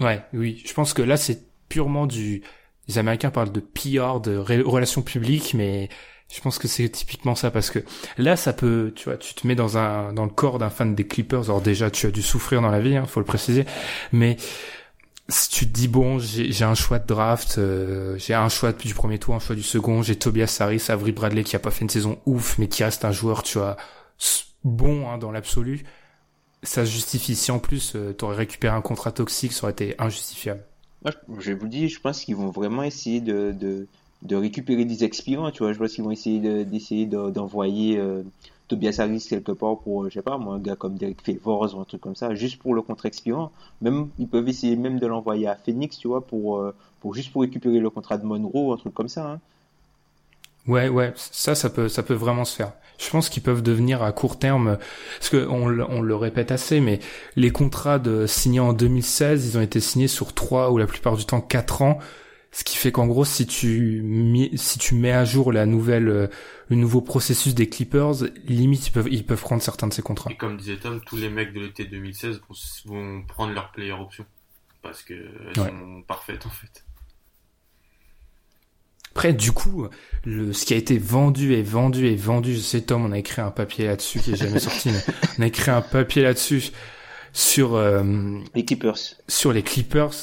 [0.00, 0.62] Ouais, oui.
[0.66, 2.42] Je pense que là, c'est purement du...
[2.88, 5.88] Les Américains parlent de PR, de relations publiques, mais
[6.32, 7.80] je pense que c'est typiquement ça parce que
[8.18, 10.94] là, ça peut, tu vois, tu te mets dans un, dans le corps d'un fan
[10.94, 11.44] des Clippers.
[11.44, 13.64] Alors déjà, tu as dû souffrir dans la vie, hein, faut le préciser.
[14.12, 14.36] Mais
[15.28, 18.94] si tu te dis bon, j'ai un choix de draft, euh, j'ai un choix du
[18.94, 21.82] premier tour, un choix du second, j'ai Tobias Harris, Avery Bradley qui a pas fait
[21.82, 23.76] une saison ouf, mais qui reste un joueur, tu vois,
[24.64, 25.84] bon hein, dans l'absolu
[26.62, 27.36] ça se justifie.
[27.36, 30.64] Si en plus euh, t'aurais récupéré un contrat toxique, ça aurait été injustifiable.
[31.02, 33.86] Moi, je vous dis, je pense qu'ils vont vraiment essayer de, de,
[34.22, 35.72] de, récupérer des expirants, tu vois.
[35.72, 38.22] Je pense qu'ils vont essayer d'essayer de, d'envoyer euh,
[38.68, 41.80] Tobias Harris quelque part pour, je sais pas, moi, un gars comme Derek Favors ou
[41.80, 43.50] un truc comme ça, juste pour le contrat expirant.
[43.80, 47.32] Même, ils peuvent essayer même de l'envoyer à Phoenix, tu vois, pour, euh, pour juste
[47.32, 49.32] pour récupérer le contrat de Monroe, un truc comme ça.
[49.32, 49.40] Hein.
[50.66, 52.72] Ouais, ouais, ça, ça peut, ça peut vraiment se faire.
[52.98, 54.76] Je pense qu'ils peuvent devenir à court terme,
[55.18, 56.98] parce que on, on, le répète assez, mais
[57.36, 61.16] les contrats de signés en 2016, ils ont été signés sur trois ou la plupart
[61.16, 61.98] du temps quatre ans,
[62.50, 64.02] ce qui fait qu'en gros, si tu
[64.56, 66.26] si tu mets à jour la nouvelle, euh,
[66.68, 70.30] le nouveau processus des Clippers, limite ils peuvent ils peuvent prendre certains de ces contrats.
[70.30, 73.92] Et comme disait Tom, tous les mecs de l'été 2016 vont, vont prendre leur player
[73.92, 74.24] option
[74.82, 75.68] parce que elles ouais.
[75.68, 76.84] sont parfaites en fait.
[79.10, 79.88] Après, du coup,
[80.24, 83.18] le, ce qui a été vendu et vendu et vendu, je sais Tom, on a
[83.18, 85.00] écrit un papier là-dessus qui est jamais sorti, mais
[85.38, 86.70] on a écrit un papier là-dessus
[87.32, 89.16] sur euh, les Clippers.
[89.26, 90.14] Sur les Clippers.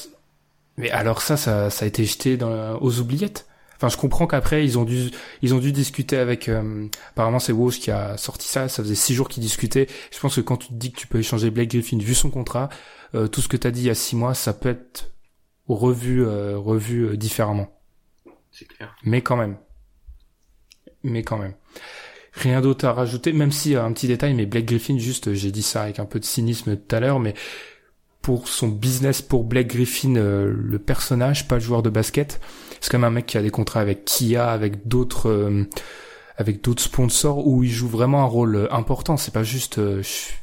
[0.78, 3.48] Mais alors ça, ça, ça a été jeté dans, aux oubliettes.
[3.78, 5.12] Enfin, je comprends qu'après ils ont dû,
[5.42, 6.48] ils ont dû discuter avec.
[6.48, 8.70] Euh, apparemment, c'est Walsh qui a sorti ça.
[8.70, 9.88] Ça faisait six jours qu'ils discutaient.
[10.12, 12.30] Je pense que quand tu te dis que tu peux échanger Blake Griffin vu son
[12.30, 12.70] contrat,
[13.16, 15.12] euh, tout ce que tu as dit il y a six mois, ça peut être
[15.68, 17.68] revu, euh, revu différemment.
[18.52, 18.96] C'est clair.
[19.04, 19.58] Mais quand même.
[21.04, 21.54] Mais quand même.
[22.32, 25.62] Rien d'autre à rajouter, même si un petit détail, mais Blake Griffin, juste, j'ai dit
[25.62, 27.34] ça avec un peu de cynisme tout à l'heure, mais
[28.26, 32.42] pour son business pour Blake Griffin, euh, le personnage, pas le joueur de basket,
[32.82, 35.70] c'est quand même un mec qui a des contrats avec Kia, avec d'autres, euh,
[36.38, 39.16] avec d'autres sponsors où il joue vraiment un rôle important.
[39.16, 40.02] C'est pas juste, euh,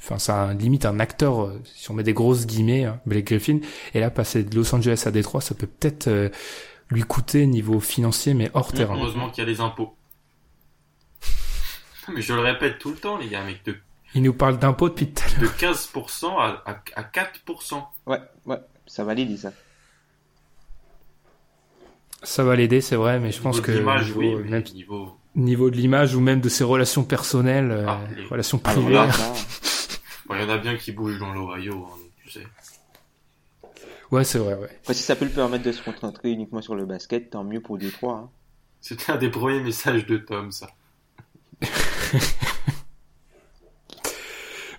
[0.08, 1.42] enfin, un, limite un acteur.
[1.42, 3.58] euh, si on met des grosses guillemets, hein, Blake Griffin.
[3.94, 6.28] Et là, passer de Los Angeles à Détroit, ça peut peut-être euh,
[6.88, 8.94] lui coûter niveau financier, mais hors terrain.
[8.96, 9.96] Heureusement qu'il y a des impôts.
[12.14, 13.76] Mais je le répète tout le temps, les gars, mec, de,
[14.14, 15.50] Il nous parle d'impôts depuis tout à l'heure.
[15.52, 17.82] de 15% à, à, à 4%.
[18.06, 19.52] Ouais, ouais, ça va l'aider ça.
[22.22, 24.50] Ça va l'aider, c'est vrai, mais je pense Niveau que de l'image, niveau, oui, mais
[24.50, 25.16] même niveau...
[25.34, 29.00] niveau de l'image ou même de ses relations personnelles, euh, Ah, les- relations privées.
[30.30, 32.46] il y en a bien qui bougent dans l'Ohio, hein, tu sais.
[34.12, 34.68] Ouais, c'est vrai, ouais.
[34.82, 37.60] Après, si ça peut le permettre de se concentrer uniquement sur le basket, tant mieux
[37.60, 38.14] pour Détroit.
[38.24, 38.30] Hein.
[38.80, 40.68] C'était un des premiers messages de Tom, ça.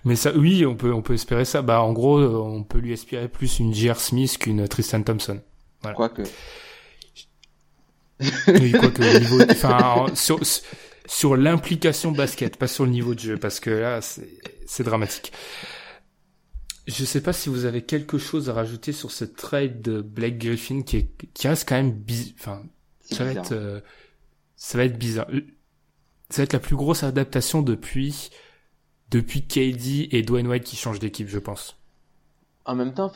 [0.05, 1.61] Mais ça, oui, on peut, on peut espérer ça.
[1.61, 3.99] Bah, en gros, euh, on peut lui espérer plus une J.R.
[3.99, 5.41] Smith qu'une Tristan Thompson.
[5.81, 5.95] Voilà.
[5.95, 6.23] Quoique,
[8.47, 10.39] Oui, quoique, au niveau, enfin, en- sur,
[11.05, 15.31] sur l'implication basket, pas sur le niveau de jeu, parce que là, c'est, dramatique.
[16.87, 20.37] Je sais pas si vous avez quelque chose à rajouter sur ce trade de Blake
[20.37, 22.03] Griffin qui est, qui reste quand même
[22.39, 22.63] enfin,
[23.09, 23.45] ça va bizarre.
[23.45, 23.79] être, euh,
[24.57, 25.27] ça va être bizarre.
[25.33, 25.41] Euh,
[26.29, 28.31] Ça va être la plus grosse adaptation depuis,
[29.13, 31.77] depuis KD et Dwayne White qui changent d'équipe, je pense.
[32.65, 33.11] En même temps,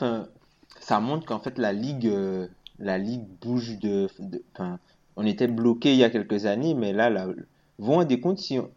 [0.80, 2.46] ça montre qu'en fait la ligue, euh,
[2.78, 4.06] la ligue bouge de,
[5.16, 7.34] on était bloqué il y a quelques années, mais là, là, vous
[7.78, 8.70] vous rendez compte si on,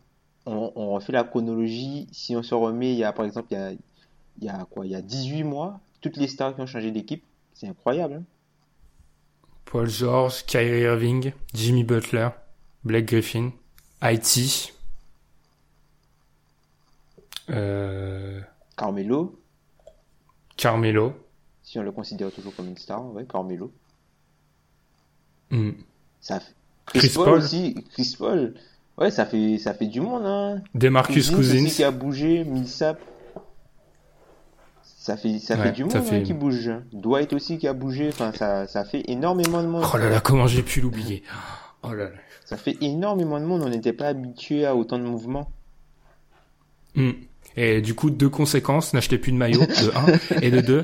[0.47, 3.53] on, on refait la chronologie, si on se remet il y a, par exemple, il
[3.53, 6.61] y a, il y a quoi, il y a 18 mois, toutes les stars qui
[6.61, 8.15] ont changé d'équipe, c'est incroyable.
[8.15, 8.24] hein.
[9.65, 12.30] Paul George, Kyrie Irving, Jimmy Butler,
[12.84, 13.51] Blake Griffin,
[14.01, 14.74] IT,
[18.77, 19.39] Carmelo,
[20.57, 21.13] Carmelo.
[21.63, 23.71] si on le considère toujours comme une star, ouais, Carmelo.
[25.49, 25.71] Hmm.
[26.21, 26.53] Ça fait...
[26.85, 27.39] Chris, Chris Paul, Paul.
[27.39, 28.53] aussi, Chris Paul.
[28.97, 30.61] Ouais, ça fait, ça fait du monde, hein.
[30.73, 31.87] Demarcus Cousins aussi qui Cousins.
[31.87, 32.99] a bougé, Millsap.
[34.83, 36.69] Ça fait, ça Ouais, fait du monde hein, qui bouge.
[36.93, 38.09] Dwight aussi qui a bougé.
[38.09, 39.83] Enfin, ça, ça fait énormément de monde.
[39.91, 41.23] Oh là là, comment j'ai pu l'oublier.
[41.81, 42.15] Oh là là.
[42.45, 43.63] Ça fait énormément de monde.
[43.63, 45.49] On n'était pas habitué à autant de mouvements.
[46.95, 47.11] Hmm.
[47.57, 50.83] Et du coup, deux conséquences, n'achetez plus de maillot, de un, et de deux,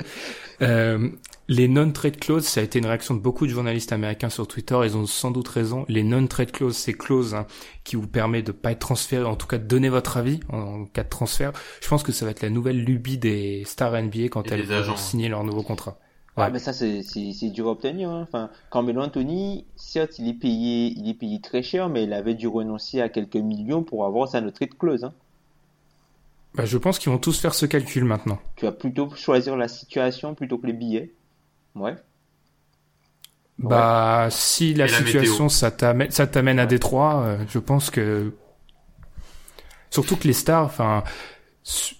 [0.61, 1.09] euh,
[1.49, 4.77] les non-trade clauses, ça a été une réaction de beaucoup de journalistes américains sur Twitter,
[4.83, 5.85] ils ont sans doute raison.
[5.87, 7.45] Les non-trade clauses, c'est clauses hein,
[7.85, 10.57] qui vous permet de pas être transféré, en tout cas de donner votre avis en,
[10.57, 11.53] en cas de transfert.
[11.81, 14.63] Je pense que ça va être la nouvelle lubie des stars NBA quand Et elles
[14.63, 15.97] vont signer leur nouveau contrat.
[16.39, 16.51] Ah, Ouais.
[16.51, 18.09] mais ça, c'est, c'est, c'est dur à obtenir.
[18.11, 18.21] hein.
[18.21, 22.35] Enfin, Carmelo Anthony, certes, il est payé, il est payé très cher, mais il avait
[22.35, 25.03] dû renoncer à quelques millions pour avoir sa no-trade clause.
[25.03, 25.13] Hein.
[26.57, 28.39] Bah, je pense qu'ils vont tous faire ce calcul maintenant.
[28.57, 31.15] Tu vas plutôt choisir la situation plutôt que les billets.
[31.75, 31.95] Ouais.
[33.59, 38.31] Bah, si la Et situation ça t'amène, ça t'amène à Détroit, euh, je pense que
[39.89, 41.03] surtout que les stars, enfin,
[41.63, 41.95] su-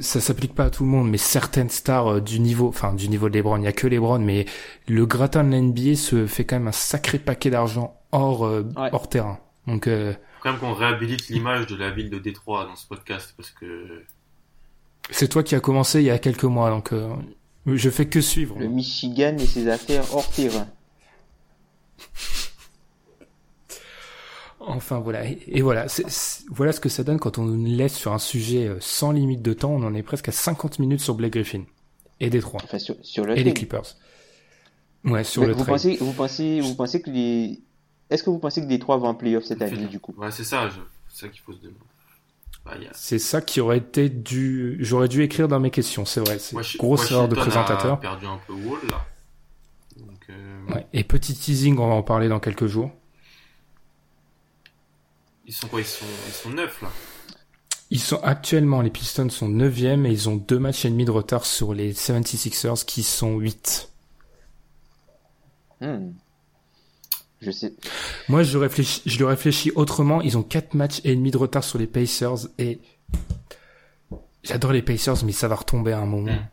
[0.00, 3.08] ça s'applique pas à tout le monde, mais certaines stars euh, du niveau, enfin du
[3.08, 4.46] niveau de LeBron, il y a que LeBron, mais
[4.88, 8.64] le gratin de la NBA se fait quand même un sacré paquet d'argent hors euh,
[8.76, 8.92] Ouais.
[8.92, 9.40] hors terrain.
[9.66, 10.14] Donc euh,
[10.48, 14.04] quand même qu'on réhabilite l'image de la ville de Détroit dans ce podcast, parce que
[15.10, 17.08] c'est toi qui as commencé il y a quelques mois, donc euh,
[17.66, 18.58] je fais que suivre.
[18.58, 20.66] Le Michigan et ses affaires hors terrain.
[24.60, 27.64] Enfin voilà, et, et voilà, c'est- c'est- voilà ce que ça donne quand on nous
[27.76, 29.70] laisse sur un sujet euh, sans limite de temps.
[29.72, 31.62] On en est presque à 50 minutes sur Blake Griffin
[32.20, 33.54] et Détroit Enfin, sur, sur le et les.
[33.54, 33.96] Clippers.
[35.04, 35.74] Ouais, sur Mais le vous trade.
[35.74, 37.60] pensez, vous pensez, vous pensez que les,
[38.10, 40.14] est-ce que vous pensez que Détroit va en playoff cette année du coup?
[40.16, 41.78] Ouais, c'est ça, je- c'est ça qu'il faut se demander.
[42.64, 46.04] Bah, a- C'est ça qui aurait été dû, j'aurais dû écrire dans mes questions.
[46.04, 47.92] C'est vrai, c'est Washi- grosse erreur de présentateur.
[47.94, 49.06] a perdu un peu Wall là.
[49.96, 50.86] Donc, euh, Ouais.
[50.92, 52.90] Et petit teasing, on va en parler dans quelques jours.
[55.46, 55.80] ils sont quoi?
[55.80, 56.88] Ils sont, ils sont neufs là.
[57.90, 61.10] Ils sont actuellement, les Pistons sont 9e et ils ont deux matchs et demi de
[61.10, 63.88] retard sur les 76ers qui sont 8.
[65.80, 66.10] Hmm.
[67.40, 67.72] Je sais.
[68.28, 70.20] Moi, je réfléchis, je le réfléchis autrement.
[70.22, 72.80] Ils ont quatre matchs et demi de retard sur les Pacers et
[74.42, 76.32] j'adore les Pacers, mais ça va retomber à un moment.
[76.32, 76.48] Mm.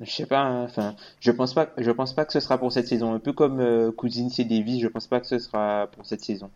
[0.00, 0.40] Je sais pas.
[0.40, 1.70] hein, Enfin, je pense pas.
[1.76, 3.14] Je pense pas que ce sera pour cette saison.
[3.14, 6.24] Un peu comme euh, Cousins et Davis, je pense pas que ce sera pour cette
[6.24, 6.50] saison.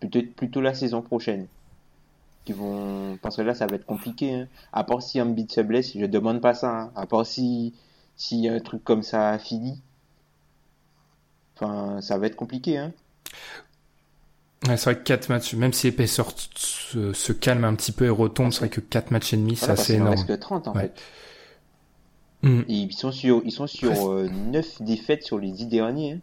[0.00, 1.46] Plutôt, plutôt la saison prochaine.
[2.44, 3.18] Qui vont.
[3.22, 4.32] Parce que là, ça va être compliqué.
[4.34, 4.48] Hein.
[4.72, 6.70] À part si Embiid se blesse, je demande pas ça.
[6.82, 6.92] hein.
[6.94, 7.74] À part si
[8.16, 9.80] s'il y a un truc comme ça à Philly.
[11.56, 12.78] Enfin, ça va être compliqué.
[12.78, 12.92] Hein.
[14.68, 18.06] Ouais, c'est vrai que quatre matchs, même si Pacers se, se calment un petit peu
[18.06, 20.08] et retombent, c'est vrai que quatre matchs et demi, c'est Voilà, parce assez énorme.
[20.10, 20.80] reste que 30 en Ouais.
[20.80, 21.04] fait.
[22.42, 22.62] Mm.
[22.68, 26.12] Et ils sont sur, ils sont sur euh, 9 défaites sur les 10 derniers.
[26.12, 26.20] hein.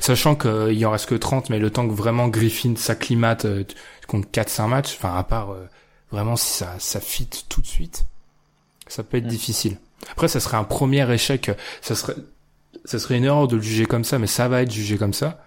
[0.00, 3.64] Sachant qu'il y en reste que 30, mais le temps que vraiment Griffin s'acclimate, euh,
[4.08, 5.66] comptes 4-5 matchs, enfin à part euh,
[6.10, 8.04] vraiment si ça, ça fit tout de suite,
[8.88, 9.28] ça peut être Mm.
[9.28, 9.78] difficile.
[10.12, 12.16] Après, ça serait un premier échec, euh, ça serait,
[12.84, 15.12] ça serait une erreur de le juger comme ça, mais ça va être jugé comme
[15.12, 15.40] ça.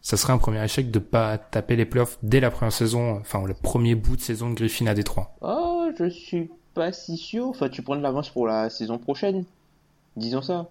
[0.00, 3.44] Ça serait un premier échec de pas taper les playoffs dès la première saison, enfin
[3.46, 5.34] le premier bout de saison de Griffin à Détroit.
[5.40, 7.48] Oh, je suis pas si sûr.
[7.48, 9.44] Enfin, tu prends de l'avance pour la saison prochaine.
[10.16, 10.68] Disons ça.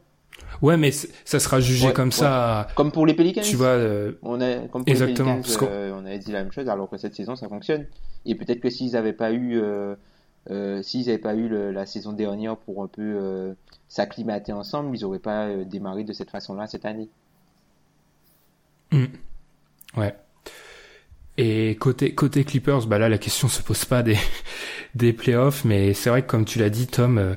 [0.62, 2.14] Ouais, mais ça sera jugé Ouais, comme ouais.
[2.14, 3.42] ça, Comme pour les Pelicans.
[3.44, 3.68] tu vois.
[3.68, 6.70] euh, On a, comme pour Exactement, les Pelicans, euh, on avait dit la même chose,
[6.70, 7.86] alors que cette saison, ça fonctionne.
[8.26, 9.96] Et peut-être que s'ils avaient pas eu, euh,
[10.50, 13.54] euh, s'ils avaient pas eu le- la saison dernière pour un peu euh,
[13.90, 17.10] s'acclimater ensemble, ils auraient pas euh, démarré de cette façon-là cette année.
[19.96, 20.16] Ouais.
[21.38, 24.18] Et côté côté Clippers, bah là la question se pose pas des
[24.96, 27.36] des playoffs, mais c'est vrai que comme tu l'as dit, Tom, euh,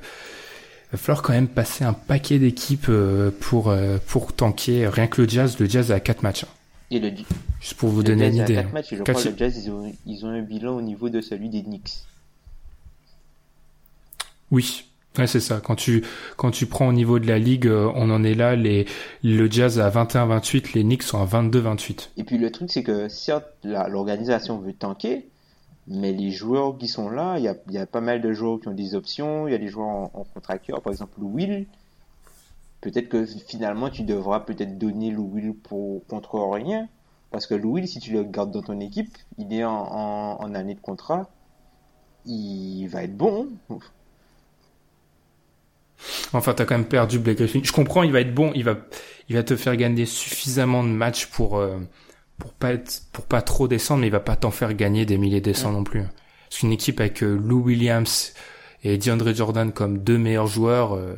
[0.93, 2.91] va falloir quand même passer un paquet d'équipes
[3.41, 3.75] pour
[4.07, 4.87] pour tanker.
[4.89, 6.45] Rien que le Jazz, le Jazz a quatre matchs.
[6.45, 6.49] hein.
[6.93, 7.13] Et le,
[7.61, 8.55] Juste pour vous le donner Jazz une idée.
[8.55, 8.71] quatre hein.
[8.73, 10.83] matchs, et je Quatre- crois que le Jazz, ils ont, ils ont un bilan au
[10.83, 11.99] niveau de celui des Knicks.
[14.51, 14.85] Oui.
[15.27, 15.61] C'est ça.
[15.61, 18.57] Quand tu prends au niveau de la ligue, euh, on en est là.
[18.57, 18.87] Les
[19.23, 22.11] le Jazz à 21-28, les Knicks sont à 22-28.
[22.17, 25.27] Et puis le truc, c'est que certes, l'organisation veut tanker,
[25.89, 28.61] mais les joueurs qui sont là, il y a, y a pas mal de joueurs
[28.61, 31.67] qui ont des options, il y a des joueurs en, contracteur, par exemple Will.
[32.81, 36.89] Peut-être que finalement, tu devras peut-être donner le Will pour, contre rien,
[37.31, 40.75] parce que le Will, si tu le gardes dans ton équipe, il est en année
[40.75, 41.29] de contrat,
[42.25, 43.49] il va être bon.
[46.33, 47.61] Enfin, t'as quand même perdu Blake Griffin.
[47.63, 48.77] Je comprends, il va être bon, il va,
[49.29, 51.79] il va te faire gagner suffisamment de matchs pour, euh,
[52.39, 55.19] pour pas être, pour pas trop descendre, mais il va pas t'en faire gagner des
[55.19, 56.03] milliers de cents non plus.
[56.49, 58.35] Parce qu'une équipe avec euh, Lou Williams
[58.83, 61.15] et DeAndre Jordan comme deux meilleurs joueurs, euh,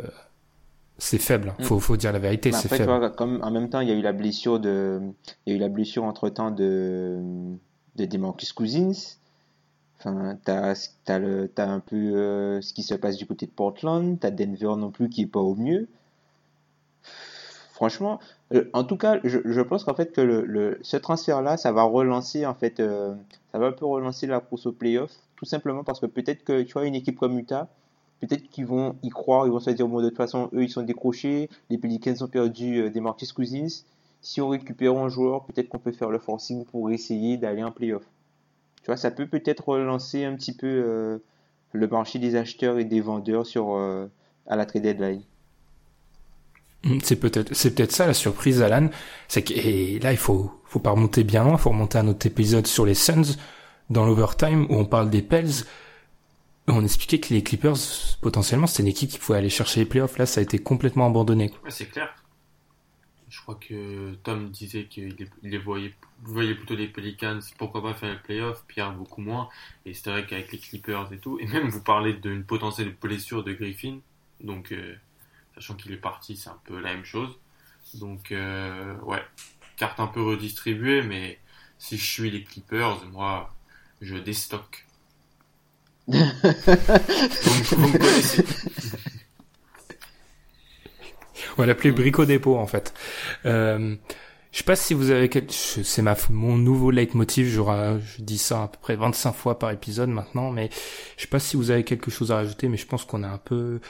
[0.99, 1.55] c'est faible.
[1.59, 1.65] Mm.
[1.65, 2.85] Faut, faut dire la vérité, c'est faible.
[2.85, 5.01] vois, comme en même temps, il y a eu la blessure de,
[5.47, 7.19] il y a eu la blessure entre temps de,
[7.97, 9.17] de Demarcus Cousins.
[10.05, 10.75] Enfin, t'as,
[11.05, 14.19] t'as un peu euh, ce qui se passe du côté de Portland.
[14.19, 15.89] T'as Denver non plus qui est pas au mieux.
[17.73, 18.19] Franchement,
[18.53, 22.47] euh, en tout cas, je, pense qu'en fait que le, ce transfert-là, ça va relancer
[22.47, 23.15] en fait, euh,
[23.53, 26.63] ça va un peu relancer la course au playoff, tout simplement parce que peut-être que
[26.63, 27.69] tu vois une équipe comme Utah,
[28.21, 30.71] peut-être qu'ils vont y croire, ils vont se dire bon de toute façon eux ils
[30.71, 33.85] sont décrochés, les Pelicans ont perdu des Marcus Cousins.
[34.21, 37.73] Si on récupère un joueur, peut-être qu'on peut faire le forcing pour essayer d'aller en
[37.73, 38.05] playoff.
[38.83, 41.19] Tu vois, ça peut peut-être relancer un petit peu euh,
[41.73, 44.07] le marché des acheteurs et des vendeurs sur euh,
[44.47, 45.23] à la trade deadline.
[46.85, 48.89] Mm, C'est peut-être, c'est peut-être ça la surprise, Alan.
[49.29, 52.27] C'est que, et là, il faut, faut pas remonter bien loin, faut remonter à notre
[52.27, 53.37] épisode sur les Suns,
[53.91, 55.65] dans l'overtime, où on parle des Pels.
[56.69, 57.77] On expliquait que les Clippers,
[58.21, 60.19] potentiellement, c'était une équipe qui pouvait aller chercher les playoffs.
[60.19, 61.53] Là, ça a été complètement abandonné.
[61.65, 62.15] Ouais, c'est clair.
[63.43, 68.13] Je crois que Tom disait qu'il les, voyait, voyait plutôt les Pelicans, pourquoi pas faire
[68.13, 69.49] les playoffs, Pierre beaucoup moins.
[69.85, 73.43] Et c'est vrai qu'avec les Clippers et tout, et même vous parlez d'une potentielle blessure
[73.43, 73.99] de Griffin,
[74.39, 74.95] donc euh,
[75.57, 77.37] sachant qu'il est parti, c'est un peu la même chose.
[77.95, 79.25] Donc euh, ouais,
[79.77, 81.41] carte un peu redistribuée, mais
[81.79, 83.53] si je suis les Clippers, moi,
[84.01, 84.87] je déstocke.
[86.07, 88.45] Donc, vous me connaissez.
[91.57, 92.95] On va l'appeler Brico Dépôt, en fait.
[93.47, 93.95] Euh,
[94.53, 95.45] je sais pas si vous avez quel...
[95.51, 99.33] je- c'est ma, mon nouveau leitmotiv, je, ra- je dis ça à peu près 25
[99.33, 100.69] fois par épisode maintenant, mais
[101.17, 103.29] je sais pas si vous avez quelque chose à rajouter, mais je pense qu'on a
[103.29, 103.81] un peu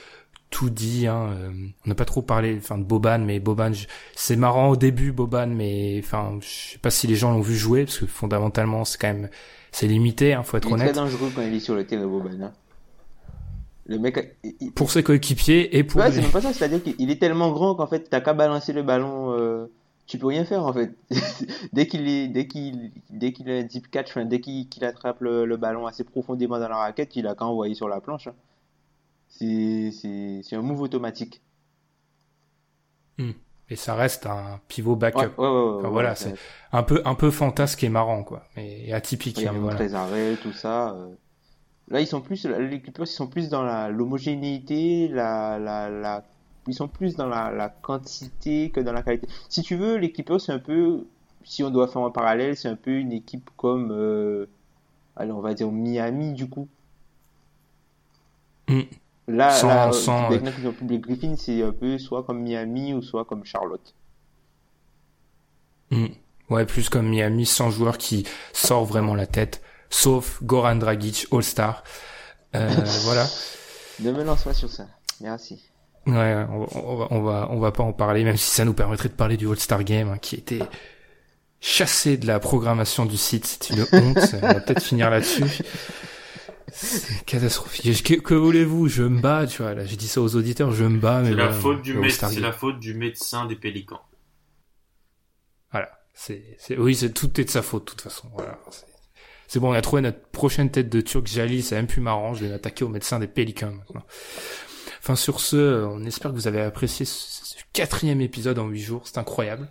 [0.51, 1.31] tout dit, hein.
[1.33, 1.51] euh,
[1.87, 5.11] on n'a pas trop parlé, enfin, de Boban, mais Boban, je- c'est marrant au début,
[5.11, 8.85] Boban, mais, enfin, je sais pas si les gens l'ont vu jouer, parce que fondamentalement,
[8.85, 9.31] c'est quand même,
[9.73, 10.95] c'est limité, hein, faut être Il est très honnête.
[10.97, 12.31] dangereux quand il est sur le terrain, Boban.
[12.43, 12.53] hein.
[13.87, 16.83] Le mec, il- il- Pour ses coéquipiers et pour Ouais, c'est même pas ça, c'est-à-dire
[16.83, 19.67] qu'il est tellement grand qu'en fait, t'as qu'à balancer le ballon, euh,
[20.07, 20.93] tu peux rien faire en fait.
[21.73, 25.21] dès qu'il est, dès qu'il, dès qu'il a un deep catch, enfin, dès qu'il attrape
[25.21, 28.29] le, le ballon assez profondément dans la raquette, il a qu'à envoyer sur la planche.
[28.29, 28.35] hein.
[29.29, 29.91] C'est,
[30.53, 31.41] un move automatique.
[33.71, 35.19] Et ça reste un pivot backup.
[35.19, 36.35] ouais, ouais, ouais, Enfin, voilà, c'est
[36.73, 38.45] un peu, un peu fantasque et marrant, quoi.
[38.57, 39.77] Mais atypique, Il y a hein, voilà.
[39.77, 40.91] très arrêt, tout ça.
[40.91, 41.15] euh.
[41.89, 46.25] Là, ils sont plus, les Clippers, ils sont plus dans la, l'homogénéité, la, la, la,
[46.67, 49.27] ils sont plus dans la, la quantité que dans la qualité.
[49.49, 51.07] Si tu veux, les Clippers, c'est un peu,
[51.45, 54.47] si on doit faire un parallèle, c'est un peu une équipe comme, euh,
[55.17, 56.69] allez, on va dire Miami, du coup.
[58.69, 58.81] Mm.
[59.29, 63.25] Là, Sans- là, sans, ont publié Griffin, c'est un peu soit comme Miami ou soit
[63.25, 63.95] comme Charlotte.
[65.91, 66.07] Mm.
[66.51, 69.63] Ouais, plus comme Miami, sans joueur qui sort vraiment la tête,
[69.93, 71.85] sauf Goran Dragic, All-Star.
[72.55, 72.69] Euh,
[73.05, 73.27] voilà.
[74.01, 74.87] Ne me lance pas sur ça.
[75.21, 75.63] Merci.
[76.07, 78.75] Ouais, on, on, va, on va, on va pas en parler, même si ça nous
[78.75, 80.63] permettrait de parler du All-Star Game, hein, qui était
[81.61, 83.47] chassé de la programmation du site.
[83.47, 84.19] C'est une honte.
[84.43, 85.63] on va peut-être finir là-dessus.
[86.73, 88.03] C'est catastrophique.
[88.03, 88.89] Que, que voulez-vous?
[88.89, 89.75] Je me bats, tu vois.
[89.75, 91.21] Là, j'ai dit ça aux auditeurs, je me bats.
[91.21, 94.01] Mais C'est la, faute du c'est la faute du médecin des Pélicans.
[95.71, 95.91] Voilà.
[96.15, 98.29] C'est, c'est, oui, c'est tout est de sa faute, de toute façon.
[98.35, 98.59] Voilà.
[98.71, 98.87] C'est,
[99.53, 102.33] c'est bon, on a trouvé notre prochaine tête de Turc Jali, c'est même plus marrant,
[102.33, 104.03] je vais m'attaquer au médecin des Pélicans maintenant.
[105.03, 108.81] Enfin, sur ce, on espère que vous avez apprécié ce, ce quatrième épisode en huit
[108.81, 109.69] jours, c'est incroyable.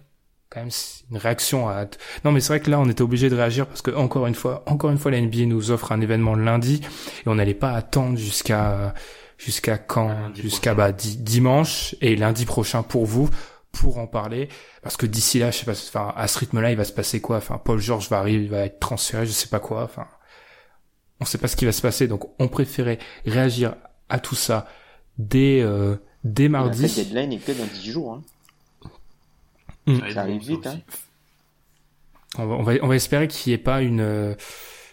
[0.52, 1.86] Quand même, c'est une réaction à...
[2.24, 4.36] Non, mais c'est vrai que là, on était obligé de réagir parce que, encore une
[4.36, 6.82] fois, encore une fois, la NBA nous offre un événement le lundi
[7.26, 8.94] et on n'allait pas attendre jusqu'à,
[9.40, 10.16] jusqu'à quand?
[10.36, 13.30] Jusqu'à, bah, di- dimanche et lundi prochain pour vous,
[13.72, 14.50] pour en parler.
[14.82, 17.22] Parce que d'ici là, je sais pas, enfin, à ce rythme-là, il va se passer
[17.22, 17.38] quoi?
[17.38, 19.84] Enfin, Paul George va arriver, il va être transféré, je sais pas quoi.
[19.84, 20.08] Enfin,
[21.20, 22.08] on sait pas ce qui va se passer.
[22.08, 23.76] Donc, on préférait réagir
[24.10, 24.68] à tout ça
[25.18, 26.88] dès, euh, dès La mardi.
[26.88, 28.14] fête deadline est que dans 10 jours.
[28.14, 28.22] Hein.
[29.88, 30.12] Mm.
[30.14, 30.80] Ça arrive vite, hein.
[32.38, 34.36] On va, on va, on va espérer qu'il n'y ait pas une, euh,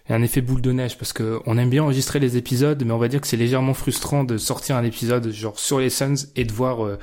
[0.08, 2.98] un effet boule de neige parce que on aime bien enregistrer les épisodes, mais on
[2.98, 6.44] va dire que c'est légèrement frustrant de sortir un épisode genre sur les Suns et
[6.44, 6.98] de voir euh,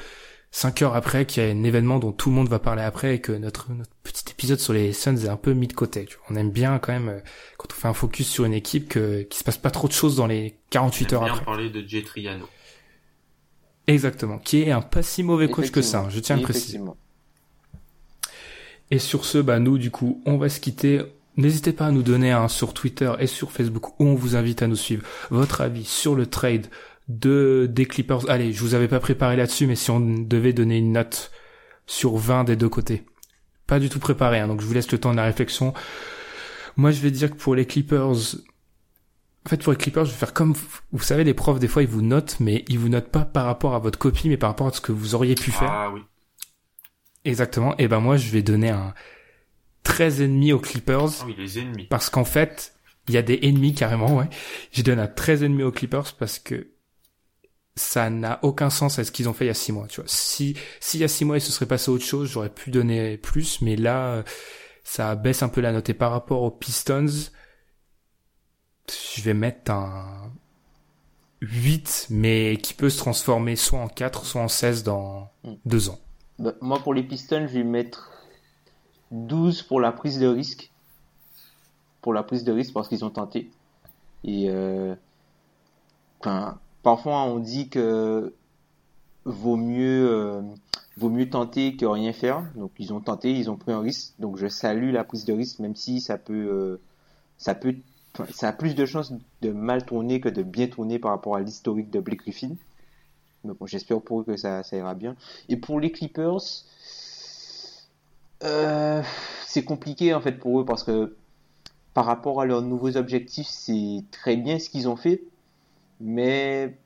[0.56, 3.16] cinq heures après qu'il y a un événement dont tout le monde va parler après
[3.16, 6.06] et que notre, notre petit épisode sur les Suns est un peu mis de côté.
[6.06, 6.28] tu vois.
[6.30, 7.20] On aime bien quand même euh,
[7.58, 9.94] quand on fait un focus sur une équipe que qu'il se passe pas trop de
[9.94, 11.46] choses dans les 48 J'aime heures bien après.
[11.46, 12.48] parler de Jay Triano.
[13.88, 16.44] Exactement, qui est un pas si mauvais coach que ça, hein, je tiens à le
[16.46, 16.80] préciser.
[18.92, 21.02] Et sur ce, bah nous du coup, on va se quitter.
[21.36, 24.62] N'hésitez pas à nous donner un sur Twitter et sur Facebook où on vous invite
[24.62, 26.68] à nous suivre votre avis sur le trade
[27.08, 28.30] de des Clippers.
[28.30, 31.32] Allez, je vous avais pas préparé là-dessus, mais si on devait donner une note
[31.86, 33.04] sur 20 des deux côtés,
[33.68, 35.74] pas du tout préparé, hein, donc je vous laisse le temps de la réflexion.
[36.78, 38.08] Moi, je vais dire que pour les Clippers,
[39.46, 40.56] en fait, pour les Clippers, je vais faire comme
[40.92, 43.46] vous savez, les profs des fois ils vous notent, mais ils vous notent pas par
[43.46, 45.72] rapport à votre copie, mais par rapport à ce que vous auriez pu faire.
[45.72, 46.02] Ah oui.
[47.24, 47.76] Exactement.
[47.78, 48.94] Et ben moi, je vais donner un
[49.84, 51.86] 13 ennemis aux Clippers Ah oui, les ennemis.
[51.90, 52.74] parce qu'en fait,
[53.08, 54.30] il y a des ennemis carrément, ouais.
[54.72, 56.68] Je donne un 13 ennemis aux Clippers parce que
[57.78, 60.02] ça n'a aucun sens à ce qu'ils ont fait il y a six mois, tu
[60.02, 60.10] vois.
[60.10, 62.72] Si, si il y a six mois il se serait passé autre chose, j'aurais pu
[62.72, 64.24] donner plus, mais là,
[64.84, 65.90] ça baisse un peu la note.
[65.90, 67.08] Et par rapport aux Pistons,
[69.16, 70.32] je vais mettre un
[71.42, 75.54] 8, mais qui peut se transformer soit en 4, soit en 16 dans Mm.
[75.66, 76.00] deux ans.
[76.40, 78.12] Bah, moi, pour les Pistons, je vais mettre
[79.12, 80.72] 12 pour la prise de risque.
[82.02, 83.50] Pour la prise de risque parce qu'ils ont tenté.
[84.24, 84.96] Et euh,
[86.20, 88.36] enfin, parfois, on dit que
[89.26, 90.42] vaut mieux, euh,
[90.98, 92.46] vaut mieux tenter que rien faire.
[92.56, 94.14] Donc, ils ont tenté, ils ont pris un risque.
[94.20, 96.80] Donc, je salue la prise de risque, même si ça peut, euh,
[97.40, 97.76] ça peut,
[98.30, 99.12] ça a plus de chances
[99.42, 102.52] de mal tourner que de bien tourner par rapport à l'historique de Blake Griffin.
[103.44, 105.16] Mais bon, j'espère pour eux que ça, ça ira bien.
[105.50, 106.38] Et pour les Clippers,
[108.44, 109.02] euh,
[109.48, 111.16] c'est compliqué en fait pour eux parce que
[111.96, 115.24] par rapport à leurs nouveaux objectifs, c'est très bien ce qu'ils ont fait,
[116.00, 116.78] mais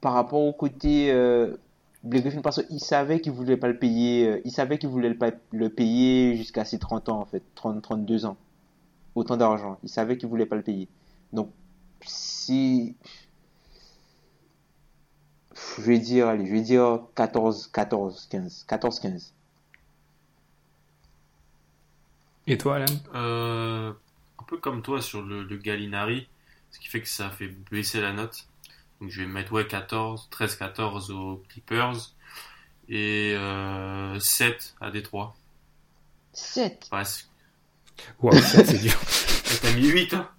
[0.00, 1.56] par rapport au côté euh,
[2.04, 5.18] Blake Griffin, parce qu'ils savaient qu'ils voulaient pas le payer, euh, savaient qu'ils voulaient le,
[5.18, 8.36] pa- le payer jusqu'à ses 30 ans en fait, 30, 32 ans,
[9.14, 9.78] autant d'argent.
[9.82, 10.88] Ils savaient qu'ils voulaient pas le payer.
[11.32, 11.50] Donc
[12.02, 12.96] si
[15.76, 19.34] je vais dire, allez, je vais dire 14, 14, 15, 14, 15.
[22.46, 22.86] Et toi, Alan?
[23.14, 23.92] Euh,
[24.38, 26.28] un peu comme toi sur le, le Gallinari,
[26.70, 28.46] ce qui fait que ça fait baisser la note.
[29.00, 32.14] Donc je vais mettre ouais 14, 13-14 aux Clippers
[32.88, 35.34] et euh, 7 à Détroit.
[36.32, 36.88] 7.
[36.90, 37.30] Parce
[38.20, 38.98] Wow, ça, c'est dur.
[38.98, 40.30] que t'as mis 8 hein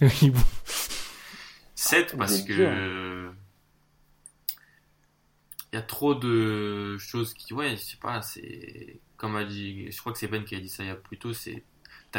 [0.00, 0.40] Oui, bon.
[1.74, 3.30] 7 Vous parce que euh,
[5.72, 9.90] il y a trop de choses qui ouais je sais pas c'est comme a dit
[9.90, 11.62] je crois que c'est Ben qui a dit ça il y a plus tôt c'est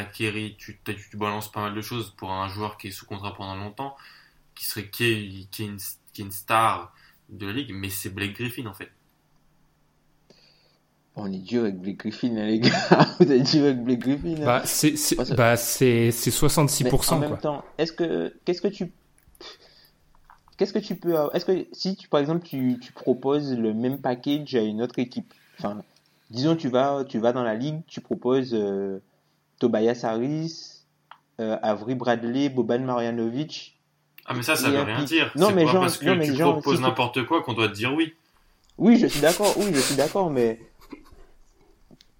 [0.03, 3.33] t'acquéris tu, tu balances pas mal de choses pour un joueur qui est sous contrat
[3.35, 3.95] pendant longtemps
[4.55, 5.77] qui serait qui est, qui est une,
[6.13, 6.93] qui est une star
[7.29, 8.91] de la ligue mais c'est Blake Griffin en fait
[11.15, 12.69] On est dur avec Blake Griffin, hein, les gars.
[13.19, 14.35] Vous êtes dur avec Blake Griffin.
[14.41, 14.45] hein.
[14.45, 17.37] Bah, c'est, c'est, Parce que- bah, c'est, c'est Mais 66%, en même quoi.
[17.39, 18.91] temps, est-ce que, qu'est-ce que tu,
[20.57, 23.73] qu'est-ce que tu peux, avoir- est-ce que si tu, par exemple, tu, tu proposes le
[23.73, 25.81] même package à une autre équipe, enfin,
[26.29, 28.99] disons, tu vas, tu vas dans la ligue, tu proposes euh,
[29.59, 30.83] Tobias Harris,
[31.39, 33.79] euh, Avery Bradley, Boban Marjanovic.
[34.25, 36.25] ah mais ça ça veut rien dire Non, mais pas genre- parce que non, mais
[36.25, 38.13] tu genre, proposes si n'importe quoi qu'on doit te dire oui
[38.77, 40.59] Oui, je suis d'accord, oui, je suis d'accord, mais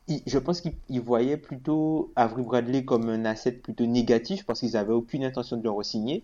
[0.08, 4.60] il- je pense qu'ils ils voyaient plutôt Avery Bradley comme un asset plutôt négatif parce
[4.62, 6.24] qu'ils avaient aucune intention de le re-signer.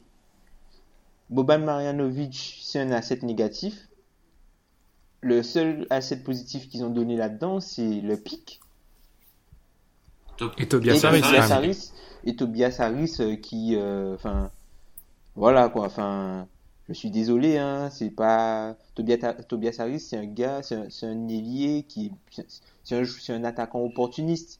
[1.29, 3.87] Boban Marjanovic, c'est un asset négatif.
[5.21, 8.59] Le seul asset positif qu'ils ont donné là-dedans, c'est le pic.
[10.57, 11.51] Et Tobias Harris, Tobias quand même.
[11.51, 11.91] Harris,
[12.25, 14.17] et Tobias Harris euh, qui, euh,
[15.35, 16.47] voilà quoi, enfin,
[16.87, 21.27] je suis désolé, hein, c'est pas Tobias, Tobias Harris, c'est un gars, c'est un, un
[21.27, 22.11] ailier qui,
[22.83, 24.59] c'est un, c'est un attaquant opportuniste.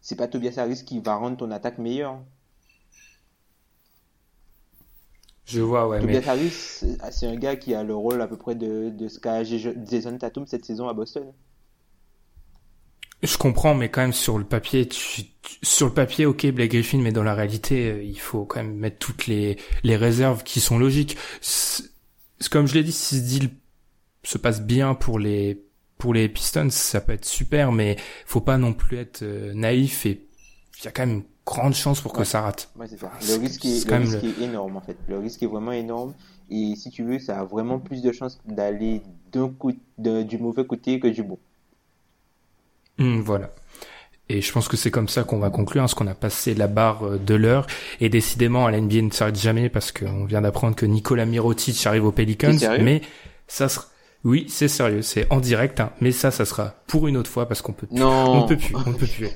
[0.00, 2.20] C'est pas Tobias Harris qui va rendre ton attaque meilleure.
[5.44, 8.28] Je vois, ouais, mais Tobias Harris, c'est c'est un gars qui a le rôle à
[8.28, 11.32] peu près de, de ce qu'a Jason Tatum cette saison à Boston.
[13.22, 16.70] Je comprends, mais quand même sur le papier, tu, tu- sur le papier, ok, Blake
[16.72, 20.42] Griffin, mais dans la réalité, euh, il faut quand même mettre toutes les les réserves
[20.44, 21.16] qui sont logiques.
[22.50, 23.50] Comme je l'ai dit, si ce deal
[24.22, 25.64] se passe bien pour les
[25.98, 30.06] pour les Pistons, ça peut être super, mais faut pas non plus être euh, naïf
[30.06, 30.28] et
[30.80, 32.24] il y a quand même une grande chance pour que Ouais.
[32.24, 32.70] ça rate.
[32.76, 33.10] Ouais, c'est ça.
[33.18, 34.96] C'est- Le risque, est, le risque est énorme en fait.
[35.08, 36.14] Le risque est vraiment énorme.
[36.50, 39.02] Et si tu veux, ça a vraiment plus de chances d'aller
[39.32, 41.38] d'un côté, du mauvais côté que du bon.
[42.98, 43.50] Hum, voilà.
[44.30, 46.54] Et je pense que c'est comme ça qu'on va conclure, hein, parce qu'on a passé
[46.54, 47.66] la barre euh, de l'heure.
[48.00, 51.86] Et décidément, à la NBA ne s'arrête jamais, parce qu'on vient d'apprendre que Nicolas Mirotic
[51.86, 52.56] arrive aux Pelicans.
[52.80, 53.00] Mais
[53.46, 53.86] ça sera...
[54.24, 57.46] Oui, c'est sérieux, c'est en direct, hein, mais ça, ça sera pour une autre fois,
[57.46, 57.98] parce qu'on peut plus.
[57.98, 58.32] Non.
[58.32, 59.28] On ne peut plus, on ne peut plus.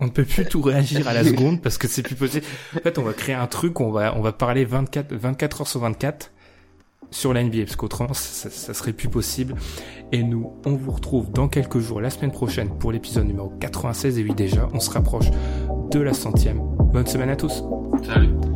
[0.00, 2.44] On ne peut plus tout réagir à la seconde parce que c'est plus possible.
[2.76, 5.68] En fait, on va créer un truc, on va, on va parler 24, 24 heures
[5.68, 6.32] sur 24
[7.10, 9.54] sur la NBA parce qu'autrement, ça, ça serait plus possible.
[10.12, 14.18] Et nous, on vous retrouve dans quelques jours, la semaine prochaine, pour l'épisode numéro 96.
[14.18, 15.30] Et oui, déjà, on se rapproche
[15.90, 16.60] de la centième.
[16.92, 17.62] Bonne semaine à tous.
[18.04, 18.55] Salut.